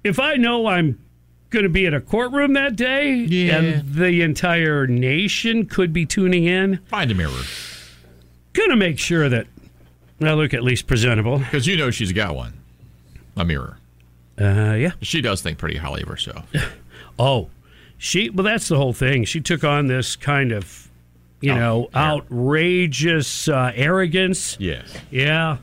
if 0.04 0.20
I 0.20 0.36
know 0.36 0.68
I'm 0.68 0.99
going 1.49 1.64
to 1.64 1.70
be 1.70 1.86
at 1.86 1.93
a 1.93 2.02
courtroom 2.02 2.54
that 2.54 2.76
day 2.76 3.14
Yeah. 3.14 3.58
and 3.58 3.93
the 3.93 4.22
entire 4.22 4.88
nation 4.88 5.66
could 5.66 5.91
be 5.93 6.06
tuning 6.06 6.45
in, 6.45 6.78
Find 6.88 7.12
a 7.12 7.14
mirror 7.16 7.32
going 8.54 8.70
to 8.70 8.76
make 8.76 8.99
sure 8.99 9.30
that 9.30 9.47
I 10.22 10.34
look 10.34 10.54
at 10.54 10.62
least 10.64 10.86
presentable. 10.88 11.39
because 11.39 11.68
you 11.68 11.78
know 11.78 11.89
she's 11.91 12.12
got 12.12 12.36
one. 12.36 12.54
A 13.38 13.45
mirror. 13.45 13.78
Uh, 14.39 14.74
yeah. 14.78 14.91
She 15.02 15.22
does 15.22 15.41
think 15.41 15.58
pretty 15.58 15.78
highly 15.78 16.02
of 16.04 16.08
herself. 16.10 16.45
Oh, 17.20 17.49
she. 17.97 18.30
Well, 18.32 18.43
that's 18.45 18.68
the 18.68 18.78
whole 18.78 18.93
thing. 18.93 19.26
She 19.26 19.41
took 19.41 19.64
on 19.64 19.86
this 19.88 20.16
kind 20.16 20.52
of, 20.52 20.89
you 21.39 21.52
Oh, 21.52 21.56
know, 21.56 21.89
yeah. 21.93 22.12
outrageous 22.14 23.47
uh, 23.47 23.72
arrogance. 23.76 24.58
yes. 24.60 24.91
Yeah, 25.12 25.58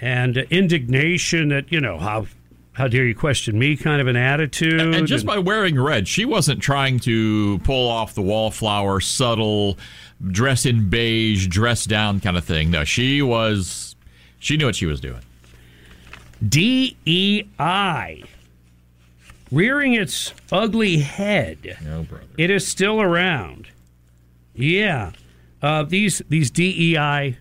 and 0.00 0.36
indignation 0.36 1.48
that 1.48 1.70
you 1.72 1.80
know 1.80 1.98
how 1.98 2.26
how 2.72 2.86
dare 2.86 3.04
you 3.04 3.14
question 3.14 3.58
me 3.58 3.76
kind 3.76 4.00
of 4.00 4.06
an 4.06 4.16
attitude. 4.16 4.80
And 4.80 5.06
just 5.06 5.22
and- 5.22 5.26
by 5.28 5.38
wearing 5.38 5.80
red, 5.80 6.06
she 6.06 6.24
wasn't 6.24 6.62
trying 6.62 7.00
to 7.00 7.58
pull 7.60 7.88
off 7.88 8.14
the 8.14 8.22
wallflower, 8.22 9.00
subtle, 9.00 9.76
dress 10.30 10.64
in 10.64 10.88
beige, 10.88 11.48
dress 11.48 11.84
down 11.86 12.20
kind 12.20 12.36
of 12.36 12.44
thing. 12.44 12.70
No, 12.70 12.84
she 12.84 13.20
was. 13.20 13.96
She 14.38 14.56
knew 14.56 14.66
what 14.66 14.76
she 14.76 14.86
was 14.86 15.00
doing. 15.00 15.20
DEI 16.46 18.22
rearing 19.50 19.94
its 19.94 20.32
ugly 20.52 20.98
head. 20.98 21.78
No, 21.84 22.02
brother. 22.02 22.24
It 22.36 22.50
is 22.50 22.66
still 22.66 23.00
around. 23.00 23.68
Yeah. 24.54 25.12
Uh, 25.60 25.82
these 25.82 26.22
these 26.28 26.50
DEI 26.50 27.38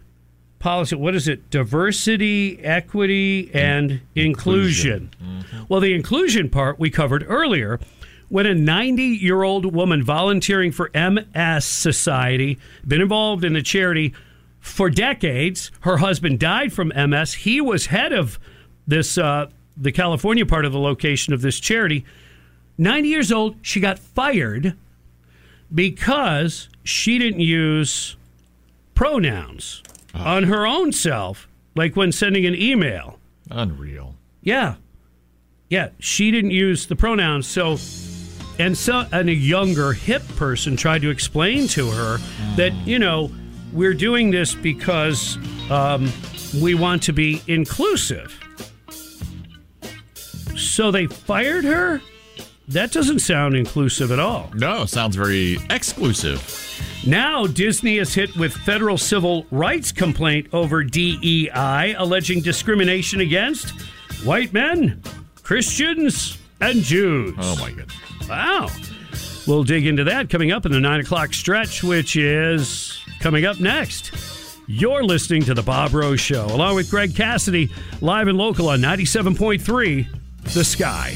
policy. 0.60 0.96
What 0.96 1.16
is 1.16 1.28
it? 1.28 1.50
Diversity, 1.50 2.60
equity, 2.64 3.52
and 3.54 4.02
inclusion. 4.16 5.12
Well, 5.70 5.80
the 5.80 5.94
inclusion 5.94 6.50
part 6.50 6.80
we 6.80 6.90
covered 6.90 7.26
earlier. 7.28 7.80
When 8.30 8.46
a 8.46 8.54
90 8.54 9.04
year 9.04 9.44
old 9.44 9.74
woman 9.74 10.04
volunteering 10.04 10.72
for 10.72 10.92
MS 10.94 11.66
Society, 11.66 12.60
been 12.86 13.02
involved 13.02 13.46
in 13.46 13.54
the 13.54 13.62
charity 13.62 14.14
for 14.60 14.90
decades, 14.90 15.72
her 15.82 15.98
husband 15.98 16.40
died 16.40 16.74
from 16.74 16.90
MS. 16.90 17.34
He 17.36 17.62
was 17.62 17.86
head 17.86 18.12
of 18.12 18.38
this, 18.86 19.18
uh, 19.18 19.50
the 19.78 19.92
California 19.92 20.46
part 20.46 20.66
of 20.66 20.74
the 20.74 20.80
location 20.80 21.34
of 21.34 21.42
this 21.42 21.60
charity. 21.60 22.04
90 22.78 23.08
years 23.08 23.32
old, 23.32 23.56
she 23.62 23.80
got 23.80 23.98
fired 23.98 24.76
because 25.74 26.70
she 26.84 27.18
didn't 27.18 27.40
use 27.40 28.16
pronouns 28.94 29.84
on 30.20 30.44
her 30.44 30.66
own 30.66 30.92
self, 30.92 31.48
like 31.76 31.96
when 31.96 32.12
sending 32.12 32.46
an 32.46 32.56
email. 32.56 33.20
Unreal. 33.52 34.16
Yeah. 34.42 34.76
Yeah, 35.70 35.90
she 36.00 36.32
didn't 36.32 36.52
use 36.52 36.88
the 36.88 36.96
pronouns. 36.96 37.48
So, 37.48 37.78
and 38.58 38.78
so, 38.78 39.06
and 39.12 39.30
a 39.30 39.34
younger 39.34 39.94
hip 39.94 40.24
person 40.36 40.78
tried 40.78 41.02
to 41.02 41.10
explain 41.10 41.68
to 41.70 41.90
her 41.92 42.18
that, 42.56 42.74
you 42.86 43.00
know, 43.00 43.32
we're 43.74 43.94
doing 43.94 44.32
this 44.32 44.56
because 44.56 45.38
um, 45.70 46.12
we 46.62 46.74
want 46.74 47.04
to 47.04 47.14
be 47.14 47.42
inclusive. 47.48 48.34
So 50.56 50.90
they 50.92 51.08
fired 51.08 51.66
her? 51.66 52.02
That 52.70 52.92
doesn't 52.92 53.20
sound 53.20 53.56
inclusive 53.56 54.12
at 54.12 54.20
all. 54.20 54.52
No, 54.54 54.86
sounds 54.86 55.16
very 55.16 55.58
exclusive. 55.70 56.44
Now, 57.06 57.48
Disney 57.48 57.98
is 57.98 58.14
hit 58.14 58.36
with 58.36 58.54
federal 58.54 58.98
civil 58.98 59.46
rights 59.52 59.94
complaint 59.94 60.48
over 60.52 60.84
DEI, 60.84 61.96
alleging 61.98 62.42
discrimination 62.42 63.22
against 63.22 63.70
white 64.26 64.52
men, 64.52 65.02
Christians, 65.44 66.38
and 66.60 66.82
Jews. 66.82 67.36
Oh 67.40 67.56
my 67.58 67.72
goodness. 67.72 67.96
Wow. 68.28 68.70
We'll 69.48 69.64
dig 69.64 69.88
into 69.88 70.04
that 70.04 70.30
coming 70.30 70.52
up 70.52 70.66
in 70.66 70.74
the 70.74 70.82
nine 70.82 71.00
o'clock 71.00 71.34
stretch, 71.34 71.84
which 71.84 72.18
is 72.18 73.02
coming 73.22 73.46
up 73.46 73.62
next. 73.62 74.12
You're 74.68 75.06
listening 75.06 75.44
to 75.44 75.54
The 75.54 75.64
Bob 75.64 75.94
Rose 75.94 76.20
Show, 76.20 76.48
along 76.48 76.76
with 76.76 76.92
Greg 76.92 77.16
Cassidy, 77.16 77.72
live 78.02 78.28
and 78.28 78.38
local 78.38 78.68
on 78.68 78.82
97.3 78.82 80.06
The 80.54 80.66
Sky. 80.66 81.16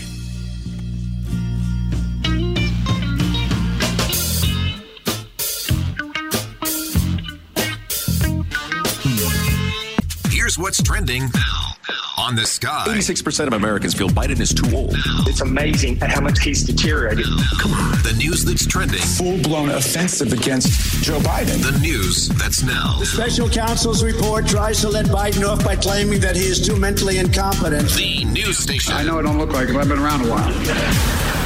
What's 10.62 10.82
trending 10.82 11.24
now 11.34 11.76
on 12.18 12.36
the 12.36 12.46
sky. 12.46 12.86
86% 12.88 13.48
of 13.48 13.54
Americans 13.54 13.94
feel 13.94 14.10
Biden 14.10 14.40
is 14.40 14.54
too 14.54 14.76
old. 14.76 14.94
It's 15.28 15.42
amazing 15.42 16.02
at 16.02 16.12
how 16.12 16.22
much 16.22 16.40
he's 16.42 16.64
deteriorated. 16.64 17.26
Come 17.60 17.74
on. 17.74 17.92
The 18.04 18.14
news 18.18 18.46
that's 18.46 18.66
trending. 18.66 19.00
Full 19.00 19.42
blown 19.42 19.70
offensive 19.70 20.32
against 20.34 21.04
Joe 21.04 21.20
Biden. 21.20 21.62
The 21.64 21.78
news 21.80 22.30
that's 22.30 22.64
now. 22.64 22.98
The 23.00 23.06
special 23.06 23.50
counsel's 23.50 24.04
report 24.04 24.48
tries 24.48 24.82
to 24.82 24.90
let 24.90 25.08
Biden 25.08 25.48
off 25.48 25.64
by 25.64 25.76
claiming 25.76 26.20
that 26.22 26.36
he 26.36 26.44
is 26.44 26.66
too 26.66 26.76
mentally 26.76 27.18
incompetent. 27.18 27.90
The 27.90 28.26
news 28.26 28.60
station. 28.60 28.94
I 28.94 29.04
know 29.04 29.20
I 29.20 29.22
don't 29.22 29.38
look 29.38 29.52
like 29.52 29.70
it, 29.70 29.74
but 29.74 29.82
I've 29.82 29.90
been 29.90 30.00
around 30.00 30.26
a 30.26 30.30
while. 30.30 30.54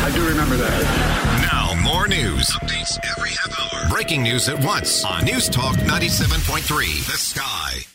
I 0.05 0.11
do 0.13 0.27
remember 0.27 0.57
that. 0.57 1.49
Now, 1.51 1.81
more 1.81 2.07
news. 2.07 2.49
Updates 2.51 2.99
every 3.11 3.29
half 3.29 3.73
hour. 3.73 3.89
Breaking 3.89 4.23
news 4.23 4.49
at 4.49 4.63
once 4.63 5.05
on 5.05 5.25
News 5.25 5.49
Talk 5.49 5.75
97.3. 5.77 7.05
The 7.05 7.17
Sky. 7.17 7.94